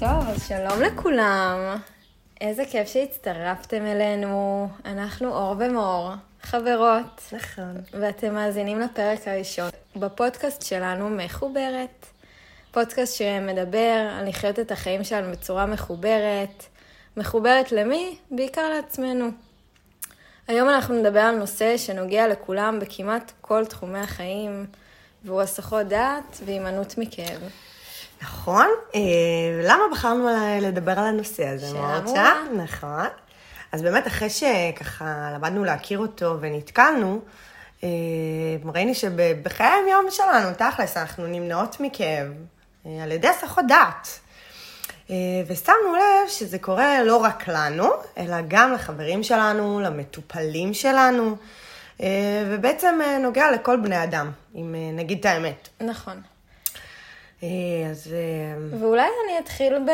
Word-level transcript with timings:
טוב, 0.00 0.28
אז 0.28 0.48
שלום 0.48 0.82
לכולם. 0.82 1.76
איזה 2.40 2.62
כיף 2.70 2.88
שהצטרפתם 2.88 3.86
אלינו. 3.86 4.68
אנחנו 4.84 5.28
אור 5.28 5.54
ומור, 5.58 6.10
חברות. 6.42 7.22
נכון. 7.32 7.76
ואתם 8.00 8.34
מאזינים 8.34 8.80
לפרק 8.80 9.28
הראשון 9.28 9.68
בפודקאסט 9.96 10.62
שלנו, 10.62 11.10
מחוברת. 11.10 12.06
פודקאסט 12.70 13.16
שמדבר 13.16 14.08
על 14.18 14.28
לחיות 14.28 14.58
את 14.58 14.72
החיים 14.72 15.04
שלנו 15.04 15.32
בצורה 15.32 15.66
מחוברת. 15.66 16.64
מחוברת 17.16 17.72
למי? 17.72 18.16
בעיקר 18.30 18.68
לעצמנו. 18.68 19.28
היום 20.48 20.68
אנחנו 20.68 20.94
נדבר 20.94 21.20
על 21.20 21.36
נושא 21.36 21.76
שנוגע 21.76 22.28
לכולם 22.28 22.78
בכמעט 22.80 23.32
כל 23.40 23.64
תחומי 23.64 23.98
החיים, 23.98 24.66
והוא 25.24 25.40
הסחות 25.40 25.86
דעת 25.86 26.40
והימנעות 26.44 26.98
מכאב. 26.98 27.40
נכון. 28.22 28.66
אה, 28.94 29.00
למה 29.62 29.82
בחרנו 29.92 30.28
לדבר 30.60 30.92
על 30.92 31.06
הנושא 31.06 31.46
הזה? 31.46 31.66
שאלה 31.66 32.00
מעולה. 32.04 32.34
נכון. 32.64 33.06
אז 33.72 33.82
באמת, 33.82 34.06
אחרי 34.06 34.30
שככה 34.30 35.30
למדנו 35.34 35.64
להכיר 35.64 35.98
אותו 35.98 36.36
ונתקלנו, 36.40 37.20
אה, 37.84 37.88
ראינו 38.74 38.94
שבחיי 38.94 39.66
היום 39.86 40.06
שלנו, 40.10 40.54
תכלס, 40.56 40.96
אנחנו 40.96 41.26
נמנעות 41.26 41.76
מכאב 41.80 42.26
אה, 42.86 43.02
על 43.02 43.12
ידי 43.12 43.28
הסחות 43.28 43.64
דעת. 43.68 44.20
ושמנו 45.46 45.94
לב 45.94 46.28
שזה 46.28 46.58
קורה 46.58 47.02
לא 47.04 47.16
רק 47.16 47.48
לנו, 47.48 47.88
אלא 48.18 48.36
גם 48.48 48.72
לחברים 48.72 49.22
שלנו, 49.22 49.80
למטופלים 49.80 50.74
שלנו, 50.74 51.36
ובעצם 52.50 53.00
נוגע 53.20 53.50
לכל 53.50 53.76
בני 53.76 54.04
אדם, 54.04 54.30
אם 54.54 54.74
נגיד 54.96 55.18
את 55.18 55.26
האמת. 55.26 55.68
נכון. 55.80 56.22
אה, 57.42 57.48
אז 57.90 58.12
אה, 58.12 58.78
ואולי 58.80 59.02
אני 59.24 59.38
אתחיל 59.38 59.78
ב... 59.78 59.90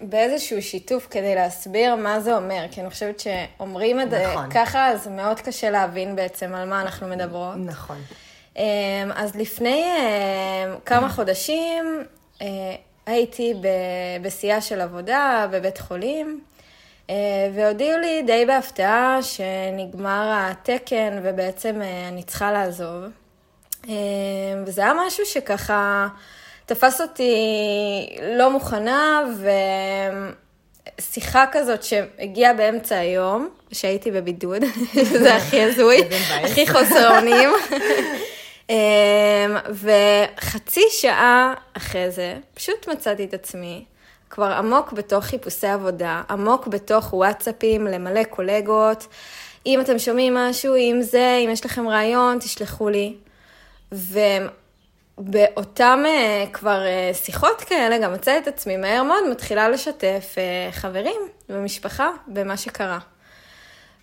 באיזשהו 0.00 0.62
שיתוף 0.62 1.06
כדי 1.10 1.34
להסביר 1.34 1.94
מה 1.94 2.20
זה 2.20 2.36
אומר, 2.36 2.66
כי 2.70 2.80
אני 2.80 2.90
חושבת 2.90 3.20
שאומרים 3.20 4.00
את 4.00 4.10
זה 4.10 4.26
נכון. 4.26 4.50
ככה, 4.50 4.88
אז 4.88 5.08
מאוד 5.08 5.40
קשה 5.40 5.70
להבין 5.70 6.16
בעצם 6.16 6.54
על 6.54 6.68
מה 6.68 6.82
אנחנו 6.82 7.08
מדברות. 7.08 7.54
נכון. 7.56 7.96
אמ, 8.56 8.62
אז 9.14 9.36
לפני 9.36 9.84
אמ, 9.84 10.74
כמה 10.84 11.08
חודשים 11.08 12.04
אה, 12.42 12.46
הייתי 13.06 13.54
בשיאה 14.22 14.60
של 14.60 14.80
עבודה 14.80 15.46
בבית 15.50 15.78
חולים, 15.78 16.40
אה, 17.10 17.14
והודיעו 17.54 17.98
לי 17.98 18.22
די 18.22 18.46
בהפתעה 18.46 19.18
שנגמר 19.22 20.32
התקן 20.36 21.18
ובעצם 21.22 21.82
אה, 21.82 22.08
אני 22.08 22.22
צריכה 22.22 22.52
לעזוב. 22.52 23.04
אמ, 23.88 23.92
וזה 24.66 24.82
היה 24.82 24.92
משהו 25.06 25.26
שככה 25.26 26.08
תפס 26.66 27.00
אותי 27.00 27.32
לא 28.22 28.50
מוכנה, 28.50 29.22
ושיחה 31.00 31.44
כזאת 31.52 31.82
שהגיעה 31.82 32.54
באמצע 32.54 32.96
היום, 32.96 33.48
שהייתי 33.72 34.10
בבידוד, 34.10 34.62
זה 35.22 35.36
הכי 35.36 35.62
הזוי. 35.62 36.00
הכי 36.44 36.66
חוסר 36.66 37.18
אונים. 37.18 37.50
אמ, 38.70 38.76
וחצי 39.70 40.82
שעה 40.90 41.54
אחרי 41.76 42.10
זה, 42.10 42.36
פשוט 42.54 42.88
מצאתי 42.88 43.24
את 43.24 43.34
עצמי 43.34 43.84
כבר 44.30 44.52
עמוק 44.52 44.92
בתוך 44.92 45.24
חיפושי 45.24 45.66
עבודה, 45.66 46.22
עמוק 46.30 46.66
בתוך 46.66 47.12
וואטסאפים 47.14 47.86
למלא 47.86 48.24
קולגות. 48.24 49.06
אם 49.66 49.80
אתם 49.80 49.98
שומעים 49.98 50.34
משהו, 50.34 50.76
אם 50.76 50.98
זה, 51.02 51.40
אם 51.44 51.50
יש 51.50 51.64
לכם 51.64 51.88
רעיון, 51.88 52.38
תשלחו 52.38 52.88
לי. 52.88 53.14
ובאותם 53.92 54.46
אה, 56.06 56.44
כבר 56.52 56.86
אה, 56.86 57.10
שיחות 57.14 57.60
כאלה, 57.60 57.98
גם 57.98 58.12
מצאתי 58.12 58.38
את 58.38 58.48
עצמי 58.48 58.76
מהר 58.76 59.02
מאוד 59.02 59.30
מתחילה 59.30 59.68
לשתף 59.68 60.34
אה, 60.38 60.72
חברים 60.72 61.20
ומשפחה 61.48 62.10
במה 62.26 62.56
שקרה. 62.56 62.98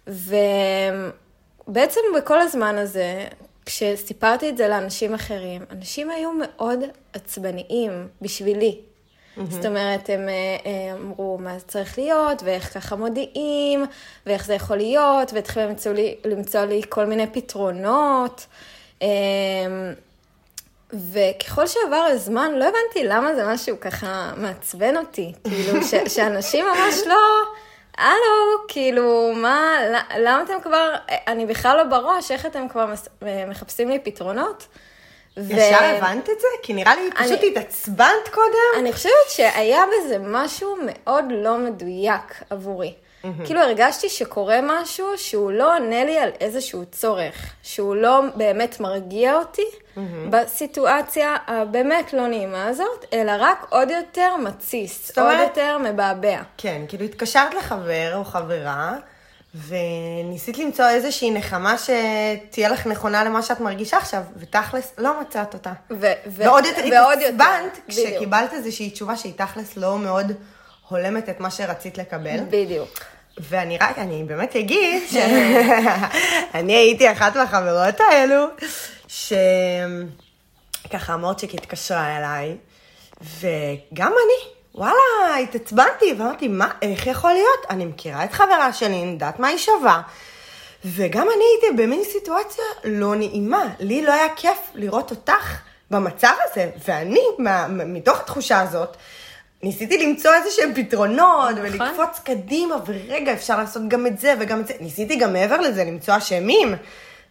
ובעצם 0.07 2.01
בכל 2.17 2.41
הזמן 2.41 2.77
הזה, 2.77 3.27
כשסיפרתי 3.65 4.49
את 4.49 4.57
זה 4.57 4.67
לאנשים 4.67 5.13
אחרים, 5.13 5.61
אנשים 5.71 6.09
היו 6.09 6.31
מאוד 6.33 6.79
עצבניים 7.13 8.07
בשבילי. 8.21 8.79
זאת 9.49 9.65
אומרת, 9.65 10.09
הם 10.09 10.29
אה, 10.29 10.93
אמרו 10.93 11.37
מה 11.41 11.59
זה 11.59 11.65
צריך 11.65 11.97
להיות, 11.97 12.43
ואיך 12.43 12.73
ככה 12.73 12.95
מודיעים, 12.95 13.85
ואיך 14.25 14.45
זה 14.45 14.53
יכול 14.53 14.77
להיות, 14.77 15.33
והתחילו 15.33 15.67
למצוא 15.69 15.91
לי, 15.91 16.15
למצוא 16.25 16.61
לי 16.61 16.81
כל 16.89 17.05
מיני 17.05 17.27
פתרונות. 17.27 18.45
אה, 20.93 20.99
וככל 21.11 21.67
שעבר 21.67 21.95
הזמן, 22.11 22.51
לא 22.55 22.63
הבנתי 22.65 23.03
למה 23.03 23.35
זה 23.35 23.45
משהו 23.47 23.79
ככה 23.79 24.31
מעצבן 24.37 24.97
אותי. 24.97 25.33
כאילו, 25.43 25.83
ש, 25.83 25.93
שאנשים 26.15 26.65
ממש 26.65 26.95
לא, 27.07 27.15
הלו, 27.97 28.17
כאילו, 28.67 29.31
מה, 29.35 29.77
למה 30.17 30.43
אתם 30.43 30.61
כבר, 30.63 30.93
אני 31.27 31.45
בכלל 31.45 31.77
לא 31.77 31.83
בראש, 31.83 32.31
איך 32.31 32.45
אתם 32.45 32.67
כבר 32.69 32.85
מס, 32.85 33.07
מחפשים 33.47 33.89
לי 33.89 33.99
פתרונות? 33.99 34.67
ו- 35.37 35.53
ישר 35.53 35.83
הבנת 35.83 36.29
את 36.29 36.39
זה? 36.39 36.47
כי 36.63 36.73
נראה 36.73 36.95
לי 36.95 37.09
פשוט 37.11 37.39
אני- 37.39 37.47
התעצבנת 37.47 38.27
קודם. 38.31 38.79
אני 38.79 38.93
חושבת 38.93 39.11
שהיה 39.29 39.83
בזה 39.87 40.17
משהו 40.19 40.75
מאוד 40.85 41.25
לא 41.31 41.57
מדויק 41.57 42.43
עבורי. 42.49 42.93
כאילו 43.45 43.61
הרגשתי 43.61 44.09
שקורה 44.09 44.59
משהו 44.63 45.05
שהוא 45.17 45.51
לא 45.51 45.75
עונה 45.75 46.03
לי 46.05 46.19
על 46.19 46.29
איזשהו 46.39 46.83
צורך, 46.91 47.53
שהוא 47.63 47.95
לא 47.95 48.21
באמת 48.35 48.79
מרגיע 48.79 49.35
אותי 49.35 49.65
בסיטואציה 50.29 51.35
הבאמת 51.47 52.13
לא 52.13 52.27
נעימה 52.27 52.65
הזאת, 52.67 53.05
אלא 53.13 53.31
רק 53.39 53.65
עוד 53.69 53.89
יותר 53.91 54.35
מתסיס, 54.37 55.07
זאת 55.07 55.17
אומרת- 55.17 55.39
עוד 55.39 55.47
יותר 55.47 55.77
מבעבע. 55.77 56.41
כן, 56.57 56.81
כאילו 56.87 57.05
התקשרת 57.05 57.53
לחבר 57.53 58.11
או 58.15 58.23
חברה, 58.25 58.93
וניסית 59.67 60.57
למצוא 60.57 60.85
איזושהי 60.89 61.31
נחמה 61.31 61.75
שתהיה 61.77 62.69
לך 62.69 62.87
נכונה 62.87 63.23
למה 63.23 63.41
שאת 63.41 63.59
מרגישה 63.59 63.97
עכשיו, 63.97 64.21
ותכלס 64.37 64.93
לא 64.97 65.21
מצאת 65.21 65.53
אותה. 65.53 65.71
ו- 65.91 65.95
ו- 66.27 66.43
ועוד 66.43 66.65
יותר 66.65 66.81
התעצבנת. 67.33 67.79
כשקיבלת 67.87 68.53
איזושהי 68.53 68.89
תשובה 68.89 69.15
שהיא 69.17 69.33
תכלס 69.35 69.77
לא 69.77 69.97
מאוד 69.97 70.31
הולמת 70.91 71.29
את 71.29 71.39
מה 71.39 71.51
שרצית 71.51 71.97
לקבל. 71.97 72.39
בדיוק. 72.49 72.99
ואני 73.37 73.77
רק, 73.77 73.99
אני 73.99 74.23
באמת 74.23 74.55
אגיד 74.55 75.03
שאני 75.11 76.75
הייתי 76.77 77.11
אחת 77.11 77.35
מהחברות 77.35 77.99
האלו, 77.99 78.45
שככה 79.07 79.53
המורצ'יק 81.13 81.53
התקשרה 81.53 82.17
אליי, 82.17 82.55
וגם 83.21 84.11
אני, 84.11 84.51
וואלה, 84.75 85.37
התעצבנתי, 85.43 86.13
ואמרתי, 86.17 86.47
מה, 86.47 86.71
איך 86.81 87.07
יכול 87.07 87.31
להיות? 87.31 87.65
אני 87.69 87.85
מכירה 87.85 88.23
את 88.23 88.33
חברה 88.33 88.73
שלי, 88.73 89.01
אני 89.01 89.11
יודעת 89.11 89.39
מה 89.39 89.47
היא 89.47 89.57
שווה. 89.57 90.01
וגם 90.85 91.27
אני 91.35 91.43
הייתי 91.53 91.83
במין 91.83 92.03
סיטואציה 92.03 92.65
לא 92.83 93.15
נעימה. 93.15 93.63
לי 93.79 94.01
לא 94.01 94.13
היה 94.13 94.27
כיף 94.35 94.57
לראות 94.75 95.11
אותך 95.11 95.57
במצב 95.91 96.33
הזה, 96.43 96.69
ואני, 96.87 97.23
מה, 97.37 97.67
מתוך 97.67 98.19
התחושה 98.19 98.61
הזאת, 98.61 98.97
ניסיתי 99.63 100.07
למצוא 100.07 100.33
איזה 100.33 100.49
שהם 100.51 100.73
פתרונות, 100.75 101.51
נכון. 101.51 101.65
ולקפוץ 101.65 102.19
קדימה, 102.23 102.75
ורגע, 102.85 103.33
אפשר 103.33 103.57
לעשות 103.57 103.87
גם 103.87 104.07
את 104.07 104.19
זה 104.19 104.33
וגם 104.39 104.59
את 104.59 104.67
זה. 104.67 104.73
ניסיתי 104.79 105.15
גם 105.15 105.33
מעבר 105.33 105.57
לזה 105.57 105.83
למצוא 105.83 106.17
אשמים. 106.17 106.75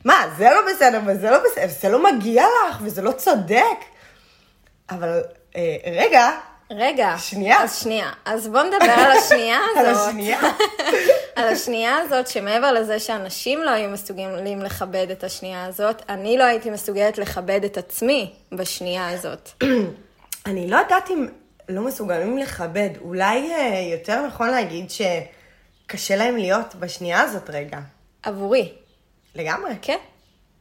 מה, 0.05 0.15
זה 0.39 0.45
לא 0.45 0.73
בסדר 0.73 1.01
וזה 1.07 1.31
לא 1.31 1.39
בסדר, 1.39 1.67
זה 1.81 1.89
לא 1.89 2.13
מגיע 2.13 2.45
לך 2.71 2.79
וזה 2.83 3.03
לא 3.03 3.13
צודק. 3.13 3.65
אבל 4.91 5.21
אה, 5.57 5.77
רגע, 5.93 6.31
רגע. 6.71 7.15
שנייה. 7.19 7.63
אז 7.63 7.79
שנייה. 7.79 8.11
אז 8.25 8.49
בואו 8.49 8.63
נדבר 8.63 8.91
על 8.91 9.11
השנייה 9.11 9.59
הזאת. 9.77 9.87
על 9.87 10.09
השנייה. 10.09 10.41
על 11.37 11.49
השנייה 11.49 11.97
הזאת, 11.97 12.27
שמעבר 12.27 12.73
לזה 12.73 12.99
שאנשים 12.99 13.63
לא 13.63 13.71
היו 13.71 13.91
מסוגלים 13.91 14.63
לכבד 14.63 15.07
את 15.11 15.25
השנייה 15.25 15.65
הזאת, 15.65 16.03
אני 16.09 16.39
לא 16.39 16.45
הייתי 16.45 16.71
מסוגלת 16.71 17.19
לכבד 17.19 17.65
את 17.65 17.79
עצמי 17.79 18.33
בשנייה 18.53 19.09
הזאת. 19.09 19.51
אני 20.47 20.71
לא 20.71 20.77
יודעת 20.77 21.11
אם 21.11 21.27
לא 21.71 21.83
מסוגלים 21.83 22.39
לכבד. 22.39 22.91
אולי 23.01 23.53
אה, 23.53 23.81
יותר 23.93 24.27
נכון 24.27 24.51
להגיד 24.51 24.87
שקשה 24.91 26.17
להם 26.17 26.37
להיות 26.37 26.75
בשנייה 26.75 27.21
הזאת 27.21 27.51
רגע. 27.51 27.79
עבורי. 28.23 28.73
לגמרי. 29.35 29.73
כן, 29.83 29.99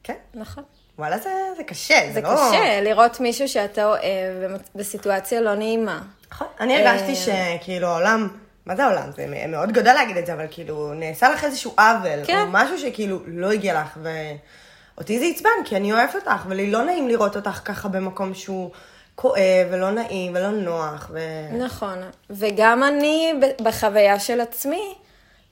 כן. 0.03 0.15
נכון. 0.33 0.63
וואלה, 0.99 1.17
זה, 1.17 1.33
זה 1.57 1.63
קשה. 1.63 2.09
זה 2.13 2.21
לא... 2.21 2.29
קשה 2.29 2.81
לראות 2.81 3.19
מישהו 3.19 3.47
שאתה 3.47 3.85
אוהב 3.85 4.61
בסיטואציה 4.75 5.41
לא 5.41 5.55
נעימה. 5.55 6.01
נכון. 6.31 6.47
אני 6.59 6.77
הרגשתי 6.77 7.31
אה, 7.31 7.57
שכאילו 7.59 7.87
העולם, 7.87 8.27
מה 8.65 8.75
זה 8.75 8.83
העולם? 8.83 9.11
זה 9.11 9.47
מאוד 9.47 9.71
גדול 9.71 9.93
להגיד 9.93 10.17
את 10.17 10.25
זה, 10.25 10.33
אבל 10.33 10.45
כאילו 10.51 10.93
נעשה 10.93 11.29
לך 11.29 11.43
איזשהו 11.43 11.73
עוול, 11.77 12.25
כן. 12.25 12.41
או 12.41 12.45
משהו 12.49 12.79
שכאילו 12.79 13.19
לא 13.27 13.51
הגיע 13.51 13.81
לך, 13.81 13.99
ואותי 14.95 15.19
זה 15.19 15.25
עצבן, 15.25 15.49
כי 15.65 15.75
אני 15.75 15.93
אוהבת 15.93 16.15
אותך, 16.15 16.45
ולי 16.47 16.71
לא 16.71 16.85
נעים 16.85 17.07
לראות 17.07 17.35
אותך 17.35 17.61
ככה 17.65 17.87
במקום 17.87 18.33
שהוא 18.33 18.71
כואב, 19.21 19.67
ולא 19.71 19.91
נעים, 19.91 20.35
ולא 20.35 20.49
נוח, 20.49 21.11
ו... 21.13 21.19
נכון. 21.57 21.97
וגם 22.29 22.83
אני, 22.83 23.33
בחוויה 23.63 24.19
של 24.19 24.41
עצמי, 24.41 24.93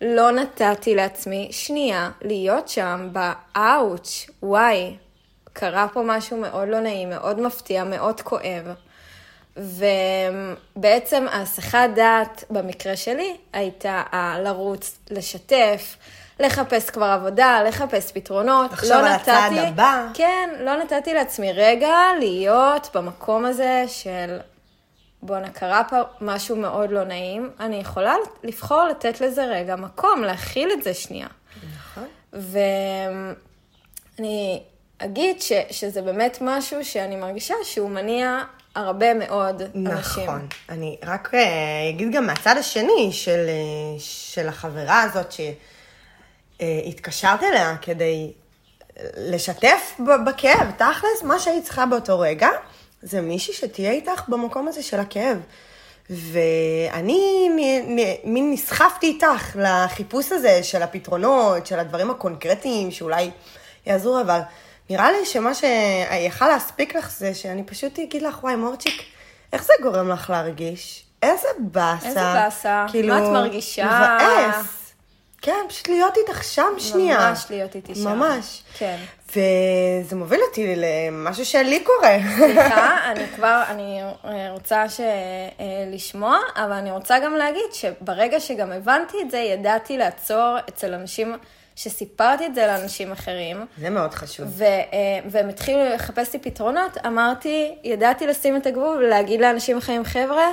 לא 0.01 0.31
נתתי 0.31 0.95
לעצמי 0.95 1.47
שנייה 1.51 2.09
להיות 2.21 2.69
שם 2.69 3.09
באאוץ', 3.11 4.29
וואי, 4.43 4.95
קרה 5.53 5.87
פה 5.93 6.01
משהו 6.05 6.37
מאוד 6.37 6.67
לא 6.67 6.79
נעים, 6.79 7.09
מאוד 7.09 7.39
מפתיע, 7.39 7.83
מאוד 7.83 8.21
כואב. 8.21 8.73
ובעצם 9.57 11.25
ההסחת 11.31 11.89
דעת 11.95 12.43
במקרה 12.49 12.95
שלי 12.95 13.37
הייתה 13.53 14.03
לרוץ, 14.43 14.97
לשתף, 15.11 15.95
לחפש 16.39 16.89
כבר 16.89 17.05
עבודה, 17.05 17.61
לחפש 17.67 18.11
פתרונות. 18.11 18.71
לחשוב 18.71 18.91
על 18.91 19.05
הצעד 19.05 19.53
הבא. 19.57 20.07
כן, 20.13 20.49
לא 20.59 20.75
נתתי 20.75 21.13
לעצמי 21.13 21.51
רגע 21.53 21.95
להיות 22.19 22.89
במקום 22.93 23.45
הזה 23.45 23.83
של 23.87 24.37
בואנה, 25.21 25.49
קרה 25.49 25.83
פה 25.89 26.01
משהו 26.21 26.55
מאוד 26.55 26.91
לא 26.91 27.03
נעים, 27.03 27.49
אני 27.59 27.75
יכולה 27.75 28.15
לבחור 28.43 28.83
לתת 28.83 29.21
לזה 29.21 29.45
רגע 29.45 29.75
מקום, 29.75 30.23
להכיל 30.23 30.71
את 30.73 30.83
זה 30.83 30.93
שנייה. 30.93 31.27
נכון. 31.77 32.07
ואני 34.13 34.63
אגיד 34.97 35.41
ש, 35.41 35.51
שזה 35.71 36.01
באמת 36.01 36.37
משהו 36.41 36.85
שאני 36.85 37.15
מרגישה 37.15 37.53
שהוא 37.63 37.89
מניע 37.89 38.43
הרבה 38.75 39.13
מאוד 39.13 39.61
אנשים. 39.61 40.23
נכון. 40.23 40.47
אני 40.69 40.97
רק 41.05 41.33
אה, 41.33 41.39
אגיד 41.89 42.11
גם 42.11 42.27
מהצד 42.27 42.55
השני 42.57 43.09
של, 43.11 43.45
אה, 43.47 43.99
של 43.99 44.47
החברה 44.47 45.01
הזאת 45.01 45.31
שהתקשרת 46.61 47.43
אליה 47.43 47.75
כדי 47.81 48.31
לשתף 49.17 49.93
ב- 49.99 50.29
בכאב, 50.29 50.71
תכלס, 50.77 51.23
מה 51.23 51.39
שהיית 51.39 51.63
צריכה 51.63 51.85
באותו 51.85 52.19
רגע, 52.19 52.49
זה 53.01 53.21
מישהי 53.21 53.53
שתהיה 53.53 53.91
איתך 53.91 54.21
במקום 54.27 54.67
הזה 54.67 54.83
של 54.83 54.99
הכאב. 54.99 55.37
ואני 56.09 57.49
מין 58.23 58.51
נסחפתי 58.51 59.07
איתך 59.07 59.55
לחיפוש 59.55 60.31
הזה 60.31 60.63
של 60.63 60.81
הפתרונות, 60.81 61.67
של 61.67 61.79
הדברים 61.79 62.11
הקונקרטיים 62.11 62.91
שאולי 62.91 63.31
יעזרו, 63.85 64.21
אבל 64.21 64.39
נראה 64.89 65.11
לי 65.11 65.25
שמה 65.25 65.51
שיכל 65.53 66.47
להספיק 66.47 66.95
לך 66.95 67.11
זה 67.11 67.33
שאני 67.33 67.63
פשוט 67.63 67.99
אגיד 67.99 68.21
לך, 68.21 68.43
וואי, 68.43 68.55
מורצ'יק, 68.55 69.01
איך 69.53 69.63
זה 69.63 69.73
גורם 69.81 70.09
לך 70.09 70.29
להרגיש? 70.29 71.03
איזה 71.23 71.47
באסה. 71.59 72.07
איזה 72.07 72.19
באסה? 72.33 72.85
כאילו, 72.91 73.13
מה 73.13 73.25
את 73.25 73.31
מרגישה? 73.31 73.85
מבאס. 73.85 74.86
כן, 75.41 75.65
פשוט 75.69 75.87
להיות 75.87 76.17
איתך 76.17 76.43
שם 76.43 76.73
שנייה. 76.77 77.29
ממש 77.29 77.45
להיות 77.49 77.75
איתי 77.75 77.95
שם. 77.95 78.07
ממש. 78.07 78.63
כן. 78.77 78.97
וזה 79.29 80.15
מוביל 80.15 80.39
אותי 80.49 80.75
למשהו 80.75 81.45
שלי 81.45 81.83
קורה. 81.83 82.17
סליחה, 82.37 82.97
אני 83.11 83.27
כבר, 83.35 83.63
אני 83.69 84.01
אה, 84.25 84.51
רוצה 84.51 84.89
ש... 84.89 84.99
אה, 84.99 85.05
לשמוע, 85.91 86.37
אבל 86.55 86.71
אני 86.71 86.91
רוצה 86.91 87.19
גם 87.19 87.35
להגיד 87.35 87.73
שברגע 87.73 88.39
שגם 88.39 88.71
הבנתי 88.71 89.17
את 89.21 89.31
זה, 89.31 89.37
ידעתי 89.37 89.97
לעצור 89.97 90.57
אצל 90.69 90.93
אנשים, 90.93 91.35
שסיפרתי 91.75 92.45
את 92.45 92.55
זה 92.55 92.67
לאנשים 92.67 93.11
אחרים, 93.11 93.65
זה 93.77 93.89
מאוד 93.89 94.13
חשוב. 94.13 94.45
ו, 94.49 94.63
אה, 94.63 94.79
והם 95.29 95.49
התחילו 95.49 95.85
לחפש 95.85 96.33
לי 96.33 96.39
פתרונות, 96.39 96.97
אמרתי, 97.05 97.75
ידעתי 97.83 98.27
לשים 98.27 98.57
את 98.57 98.65
הגבול 98.65 98.97
ולהגיד 98.97 99.41
לאנשים 99.41 99.77
אחרים, 99.77 100.03
חבר'ה, 100.03 100.51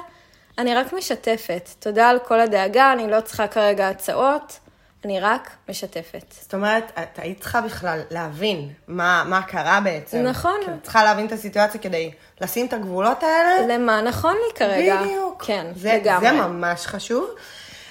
אני 0.59 0.75
רק 0.75 0.93
משתפת. 0.93 1.69
תודה 1.79 2.09
על 2.09 2.19
כל 2.19 2.41
הדאגה, 2.41 2.93
אני 2.93 3.11
לא 3.11 3.21
צריכה 3.21 3.47
כרגע 3.47 3.89
הצעות, 3.89 4.59
אני 5.05 5.21
רק 5.21 5.51
משתפת. 5.69 6.35
זאת 6.41 6.55
אומרת, 6.55 6.93
את 7.03 7.19
היית 7.19 7.41
צריכה 7.41 7.61
בכלל 7.61 8.01
להבין 8.11 8.69
מה, 8.89 9.25
מה 9.27 9.43
קרה 9.43 9.81
בעצם. 9.81 10.23
נכון. 10.23 10.61
כאילו, 10.65 10.77
צריכה 10.83 11.05
להבין 11.05 11.27
את 11.27 11.33
הסיטואציה 11.33 11.81
כדי 11.81 12.11
לשים 12.41 12.67
את 12.67 12.73
הגבולות 12.73 13.23
האלה. 13.23 13.75
למה 13.75 14.01
נכון 14.01 14.33
לי 14.33 14.55
כרגע. 14.55 15.03
בדיוק. 15.03 15.45
כן, 15.47 15.67
זה, 15.77 15.99
לגמרי. 16.01 16.29
כן. 16.29 16.37
זה 16.37 16.43
ממש 16.43 16.87
חשוב. 16.87 17.31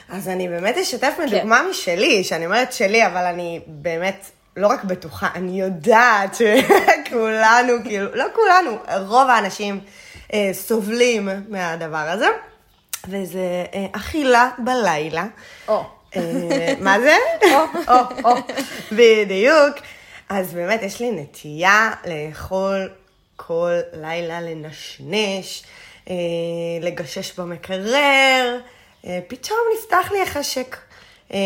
אז 0.10 0.30
אני 0.30 0.48
באמת 0.48 0.78
אשתף 0.78 1.14
מדוגמה 1.26 1.62
משלי, 1.70 2.24
שאני 2.24 2.46
אומרת 2.46 2.74
שלי, 2.74 3.08
אבל 3.08 3.26
אני 3.26 3.62
באמת 3.68 4.32
לא 4.58 4.68
רק 4.68 4.84
בטוחה, 4.84 5.28
אני 5.36 5.62
יודעת 5.62 6.36
שכולנו, 6.36 7.74
כאילו, 7.84 8.16
לא 8.16 8.26
כולנו, 8.36 8.78
רוב 9.08 9.30
האנשים 9.30 9.80
אה, 10.34 10.50
סובלים 10.54 11.30
מהדבר 11.50 11.98
הזה, 11.98 12.28
וזה 13.08 13.66
אה, 13.74 13.86
אכילה 13.92 14.50
בלילה. 14.58 15.26
או. 15.68 15.78
אה, 15.78 15.84
מה 16.80 17.00
זה? 17.00 17.16
או, 17.88 17.94
או, 18.26 18.36
בדיוק. 18.92 19.76
אז 20.30 20.54
באמת, 20.54 20.82
יש 20.84 21.00
לי 21.02 21.12
נטייה 21.12 21.92
לאכול 22.06 22.90
כל 23.36 23.72
לילה, 23.94 24.42
לנשנש, 24.42 25.64
אה, 26.10 26.16
לגשש 26.82 27.40
במקרר, 27.40 28.60
אה, 29.06 29.20
פתאום 29.28 29.60
נפתח 29.78 30.12
לי 30.12 30.22
החשק. 30.22 30.78
אה, 31.34 31.40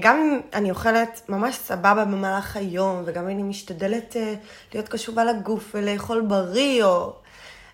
גם 0.00 0.16
אם 0.16 0.40
אני 0.54 0.70
אוכלת 0.70 1.20
ממש 1.28 1.54
סבבה 1.54 2.04
במהלך 2.04 2.56
היום, 2.56 3.02
וגם 3.06 3.22
אם 3.22 3.30
אני 3.30 3.42
משתדלת 3.42 4.16
אה, 4.16 4.34
להיות 4.74 4.88
קשובה 4.88 5.24
לגוף 5.24 5.70
ולאכול 5.74 6.20
בריא, 6.20 6.84
או... 6.84 7.12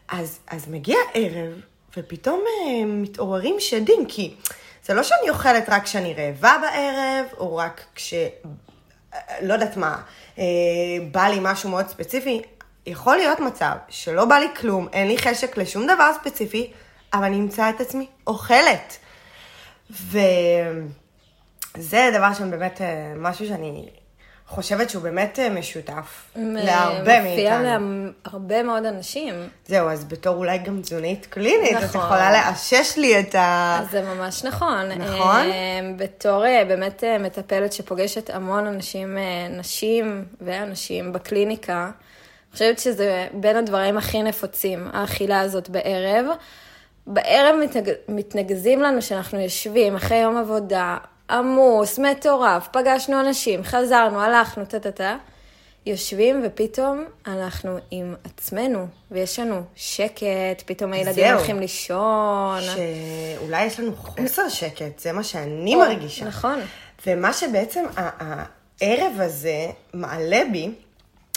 אז, 0.08 0.38
אז 0.46 0.68
מגיע 0.68 0.98
ערב, 1.14 1.52
ופתאום 1.96 2.40
אה, 2.40 2.84
מתעוררים 2.86 3.56
שדים, 3.58 4.06
כי 4.08 4.34
זה 4.84 4.94
לא 4.94 5.02
שאני 5.02 5.30
אוכלת 5.30 5.68
רק 5.68 5.84
כשאני 5.84 6.14
רעבה 6.14 6.56
בערב, 6.62 7.26
או 7.38 7.56
רק 7.56 7.84
כש... 7.94 8.14
לא 9.40 9.52
יודעת 9.52 9.76
מה, 9.76 10.02
אה, 10.38 10.44
בא 11.10 11.22
לי 11.24 11.38
משהו 11.40 11.70
מאוד 11.70 11.88
ספציפי. 11.88 12.42
יכול 12.86 13.16
להיות 13.16 13.40
מצב 13.40 13.74
שלא 13.88 14.24
בא 14.24 14.34
לי 14.34 14.46
כלום, 14.56 14.88
אין 14.92 15.08
לי 15.08 15.18
חשק 15.18 15.56
לשום 15.56 15.86
דבר 15.86 16.10
ספציפי, 16.20 16.72
אבל 17.14 17.24
אני 17.24 17.36
אמצא 17.36 17.70
את 17.70 17.80
עצמי 17.80 18.06
אוכלת. 18.26 18.98
וזה 19.90 20.20
דבר 22.14 22.34
שם 22.34 22.50
באמת 22.50 22.80
אה, 22.80 23.12
משהו 23.16 23.46
שאני 23.46 23.88
חושבת 24.46 24.90
שהוא 24.90 25.02
באמת 25.02 25.38
אה, 25.38 25.50
משותף 25.50 26.30
להרבה 26.36 27.22
מופיע 27.22 27.58
מאיתנו. 27.58 28.10
להרבה 28.24 28.62
מאוד 28.62 28.84
אנשים. 28.84 29.34
זהו, 29.66 29.88
אז 29.88 30.04
בתור 30.04 30.36
אולי 30.36 30.58
גם 30.58 30.80
תזונאית 30.80 31.26
קלינית, 31.26 31.76
את 31.76 31.82
נכון. 31.82 32.00
יכולה 32.00 32.32
לאשש 32.32 32.96
לי 32.96 33.20
את 33.20 33.34
ה... 33.34 33.78
אז 33.82 33.90
זה 33.90 34.02
ממש 34.02 34.44
נכון. 34.44 34.88
נכון? 34.88 35.40
אה, 35.40 35.80
בתור 35.96 36.46
אה, 36.46 36.64
באמת 36.68 37.04
מטפלת 37.20 37.72
שפוגשת 37.72 38.30
המון 38.30 38.66
אנשים, 38.66 39.18
נשים 39.50 40.24
ואנשים 40.40 41.12
בקליניקה, 41.12 41.82
אני 41.84 42.52
חושבת 42.52 42.78
שזה 42.78 43.26
בין 43.32 43.56
הדברים 43.56 43.98
הכי 43.98 44.22
נפוצים, 44.22 44.88
האכילה 44.92 45.40
הזאת 45.40 45.68
בערב. 45.68 46.26
בערב 47.06 47.56
מתנג... 47.62 47.90
מתנגזים 48.08 48.82
לנו 48.82 49.02
שאנחנו 49.02 49.40
יושבים 49.40 49.96
אחרי 49.96 50.16
יום 50.16 50.36
עבודה 50.36 50.96
עמוס, 51.30 51.98
מטורף, 51.98 52.68
פגשנו 52.72 53.20
אנשים, 53.20 53.64
חזרנו, 53.64 54.20
הלכנו, 54.20 54.64
טה-טה-טה. 54.64 55.16
יושבים 55.86 56.42
ופתאום 56.44 57.04
אנחנו 57.26 57.78
עם 57.90 58.14
עצמנו, 58.24 58.86
ויש 59.10 59.38
לנו 59.38 59.62
שקט, 59.76 60.62
פתאום 60.66 60.92
הילדים 60.92 61.24
זהו. 61.24 61.36
הולכים 61.36 61.60
לישון. 61.60 62.60
שאולי 62.62 63.64
יש 63.64 63.80
לנו 63.80 63.96
חוסר 63.96 64.48
שקט, 64.48 64.98
זה 64.98 65.12
מה 65.12 65.22
שאני 65.22 65.74
או, 65.74 65.80
מרגישה. 65.80 66.24
נכון. 66.24 66.60
ומה 67.06 67.32
שבעצם 67.32 67.84
הערב 67.96 69.12
הזה 69.20 69.66
מעלה 69.94 70.42
בי, 70.52 70.70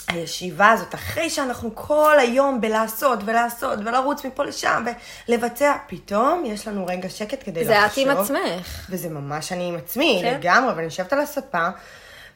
הישיבה 0.08 0.70
הזאת, 0.70 0.94
אחרי 0.94 1.30
שאנחנו 1.30 1.70
כל 1.74 2.16
היום 2.18 2.60
בלעשות 2.60 3.18
ולעשות 3.24 3.78
ולרוץ 3.84 4.24
מפה 4.24 4.44
לשם 4.44 4.84
ולבצע, 5.28 5.72
פתאום 5.86 6.42
יש 6.46 6.68
לנו 6.68 6.86
רגע 6.86 7.08
שקט 7.08 7.38
כדי 7.44 7.64
זה 7.64 7.74
לחשוב. 7.84 8.08
את 8.08 8.16
עם 8.16 8.22
עצמך. 8.22 8.86
וזה 8.90 9.08
ממש 9.08 9.52
אני 9.52 9.68
עם 9.68 9.76
עצמי, 9.76 10.18
כן. 10.22 10.34
לגמרי, 10.38 10.72
ואני 10.72 10.84
יושבת 10.84 11.12
על 11.12 11.20
הספה, 11.20 11.68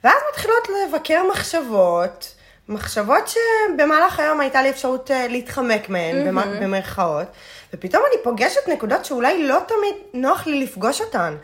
ואז 0.04 0.14
מתחילות 0.30 0.68
לבקר 0.88 1.22
מחשבות, 1.32 2.34
מחשבות 2.68 3.28
שבמהלך 3.28 4.20
היום 4.20 4.40
הייתה 4.40 4.62
לי 4.62 4.70
אפשרות 4.70 5.10
אה, 5.10 5.28
להתחמק 5.28 5.88
מהן, 5.88 6.28
במ- 6.28 6.60
במרכאות, 6.62 7.26
ופתאום 7.74 8.02
אני 8.08 8.22
פוגשת 8.24 8.68
נקודות 8.68 9.04
שאולי 9.04 9.42
לא 9.46 9.58
תמיד 9.68 9.94
נוח 10.24 10.46
לי 10.46 10.60
לפגוש 10.64 11.00
אותן. 11.00 11.36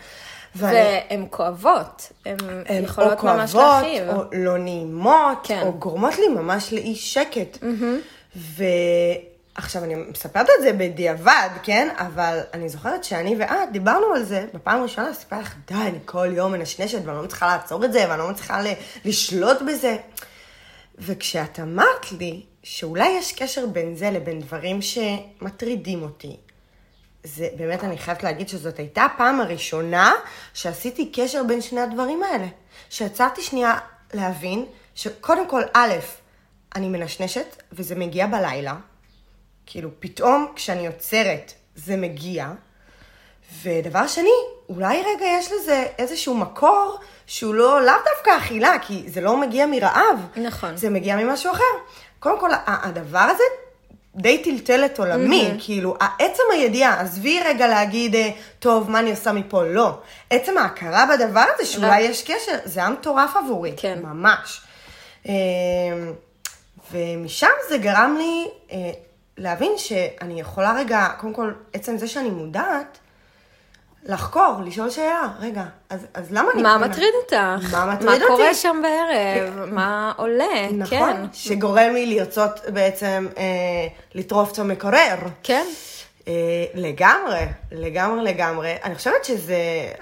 והן 0.55 1.26
כואבות, 1.31 2.12
הן 2.26 2.85
יכולות 2.85 3.19
או 3.19 3.25
ממש 3.25 3.52
כואבות, 3.52 3.83
להכאיב. 3.83 4.09
או 4.09 4.23
לא 4.33 4.59
נעימות, 4.59 5.38
כן. 5.43 5.62
או 5.62 5.73
גורמות 5.73 6.19
לי 6.19 6.28
ממש 6.28 6.73
לאי 6.73 6.95
שקט. 6.95 7.59
ועכשיו, 8.35 9.85
אני 9.85 9.95
מספרת 9.95 10.47
את 10.59 10.62
זה 10.62 10.73
בדיעבד, 10.73 11.49
כן? 11.62 11.88
אבל 11.97 12.40
אני 12.55 12.69
זוכרת 12.69 13.05
שאני 13.05 13.37
ואת 13.38 13.73
דיברנו 13.73 14.07
על 14.14 14.23
זה 14.23 14.47
בפעם 14.55 14.81
הראשונה, 14.81 15.14
סיפרתי 15.14 15.43
לך, 15.43 15.55
די, 15.67 15.75
אני 15.75 15.99
כל 16.05 16.28
יום 16.33 16.52
מנשנשת 16.52 16.99
ואני 17.05 17.17
לא 17.17 17.23
מצליחה 17.23 17.47
לעצור 17.47 17.85
את 17.85 17.93
זה, 17.93 18.05
ואני 18.09 18.19
לא 18.19 18.31
מצליחה 18.31 18.61
לשלוט 19.05 19.62
בזה. 19.62 19.97
וכשאת 20.99 21.61
אמרת 21.61 22.12
לי 22.19 22.43
שאולי 22.62 23.09
יש 23.09 23.33
קשר 23.33 23.67
בין 23.67 23.97
זה 23.97 24.11
לבין 24.11 24.40
דברים 24.40 24.83
שמטרידים 24.83 26.02
אותי, 26.02 26.37
זה 27.37 27.49
באמת, 27.56 27.85
אני 27.85 27.99
חייבת 27.99 28.23
להגיד 28.23 28.49
שזאת 28.49 28.78
הייתה 28.78 29.04
הפעם 29.04 29.40
הראשונה 29.40 30.12
שעשיתי 30.54 31.12
קשר 31.12 31.42
בין 31.44 31.61
שני 31.61 31.80
הדברים 31.80 32.23
האלה. 32.23 32.47
שעצרתי 32.90 33.42
שנייה 33.42 33.78
להבין 34.14 34.66
שקודם 34.94 35.49
כל, 35.49 35.62
א', 35.73 35.94
אני 36.76 36.88
מנשנשת 36.88 37.62
וזה 37.73 37.94
מגיע 37.94 38.26
בלילה. 38.26 38.75
כאילו, 39.66 39.90
פתאום 40.00 40.52
כשאני 40.56 40.87
עוצרת 40.87 41.52
זה 41.75 41.97
מגיע. 41.97 42.50
ודבר 43.62 44.06
שני, 44.06 44.30
אולי 44.68 45.02
רגע 45.02 45.26
יש 45.38 45.52
לזה 45.52 45.87
איזשהו 45.99 46.35
מקור 46.35 46.99
שהוא 47.26 47.54
לא, 47.54 47.87
לאו 47.87 47.94
דווקא 48.14 48.37
אכילה, 48.37 48.75
כי 48.82 49.04
זה 49.06 49.20
לא 49.20 49.37
מגיע 49.37 49.66
מרעב. 49.66 50.26
נכון. 50.37 50.76
זה 50.76 50.90
מגיע 50.90 51.16
ממשהו 51.16 51.52
אחר. 51.52 51.64
קודם 52.18 52.40
כל, 52.40 52.50
הדבר 52.66 53.18
הזה 53.18 53.42
די 54.18 54.42
טלטל 54.42 54.84
את 54.84 54.98
עולמי, 54.98 55.50
mm-hmm. 55.50 55.64
כאילו, 55.64 55.96
עצם 56.18 56.42
הידיעה, 56.52 57.00
עזבי 57.00 57.40
רגע 57.44 57.68
להגיד, 57.68 58.14
אה, 58.14 58.30
טוב, 58.58 58.90
מה 58.90 58.98
אני 58.98 59.10
עושה 59.10 59.32
מפה? 59.32 59.64
לא. 59.64 59.98
עצם 60.30 60.58
ההכרה 60.58 61.06
בדבר 61.06 61.44
הזה, 61.54 61.66
שאולי 61.66 62.00
יש 62.00 62.22
קשר, 62.22 62.58
זה 62.64 62.80
היה 62.80 62.90
מטורף 62.90 63.37
עבורי. 63.37 63.72
כן. 63.76 63.98
ממש. 64.02 64.60
אה, 65.28 65.34
ומשם 66.92 67.46
זה 67.68 67.78
גרם 67.78 68.16
לי 68.18 68.48
אה, 68.72 68.90
להבין 69.37 69.72
שאני 69.76 70.40
יכולה 70.40 70.75
רגע, 70.76 71.08
קודם 71.18 71.34
כל, 71.34 71.52
עצם 71.72 71.98
זה 71.98 72.08
שאני 72.08 72.30
מודעת, 72.30 72.98
לחקור, 74.05 74.55
לשאול 74.64 74.90
שאלה, 74.90 75.28
רגע, 75.40 75.62
אז, 75.90 76.07
אז 76.14 76.33
למה 76.33 76.50
אני... 76.55 76.62
מה 76.62 76.78
מטריד 76.78 77.14
אותך? 77.23 77.75
מה 77.75 77.95
מטריד 77.95 78.23
אותי? 78.23 78.25
מה 78.25 78.37
קורה 78.37 78.55
שם 78.55 78.83
בערב? 78.83 79.64
מה 79.73 80.12
עולה? 80.17 80.71
נכון, 80.73 80.99
כן. 80.99 81.26
שגורם 81.33 81.93
לי 81.93 82.07
לרצות 82.19 82.61
בעצם 82.69 83.26
אה, 83.38 83.45
לטרוף 84.14 84.52
את 84.52 84.59
המקורר. 84.59 85.17
כן. 85.43 85.67
אה, 86.28 86.33
לגמרי, 86.75 87.47
לגמרי, 87.73 88.25
לגמרי. 88.25 88.75
אני 88.85 88.95
חושבת 88.95 89.25
שזה, 89.25 89.57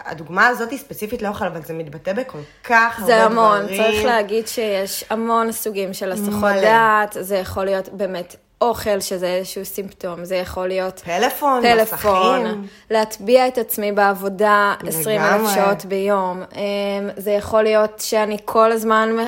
הדוגמה 0.04 0.46
הזאת 0.46 0.70
היא 0.70 0.78
ספציפית 0.78 1.22
לא 1.22 1.28
יכולה, 1.28 1.50
אבל 1.50 1.62
זה 1.62 1.74
מתבטא 1.74 2.12
בכל 2.12 2.38
כך 2.64 2.98
הרבה 2.98 3.06
זה 3.06 3.18
דברים. 3.18 3.38
המון, 3.38 3.66
צריך 3.66 4.04
להגיד 4.04 4.46
שיש 4.48 5.04
המון 5.10 5.52
סוגים 5.52 5.94
של 5.94 6.12
הסחות. 6.12 6.52
דעת, 6.62 7.16
זה 7.20 7.36
יכול 7.36 7.64
להיות 7.64 7.88
באמת 7.88 8.36
אוכל, 8.60 9.00
שזה 9.00 9.26
איזשהו 9.26 9.64
סימפטום, 9.64 10.24
זה 10.24 10.36
יכול 10.36 10.68
להיות 10.68 10.98
פלאפון, 11.00 11.62
טלפון, 11.62 12.42
מסכים. 12.46 12.66
להטביע 12.90 13.48
את 13.48 13.58
עצמי 13.58 13.92
בעבודה 13.92 14.74
20 14.88 15.20
אלף. 15.20 15.54
שעות 15.54 15.84
ביום. 15.84 16.42
אמ, 16.54 16.60
זה 17.16 17.30
יכול 17.30 17.62
להיות 17.62 18.00
שאני 18.00 18.36
כל 18.44 18.72
הזמן 18.72 19.08
אה, 19.18 19.24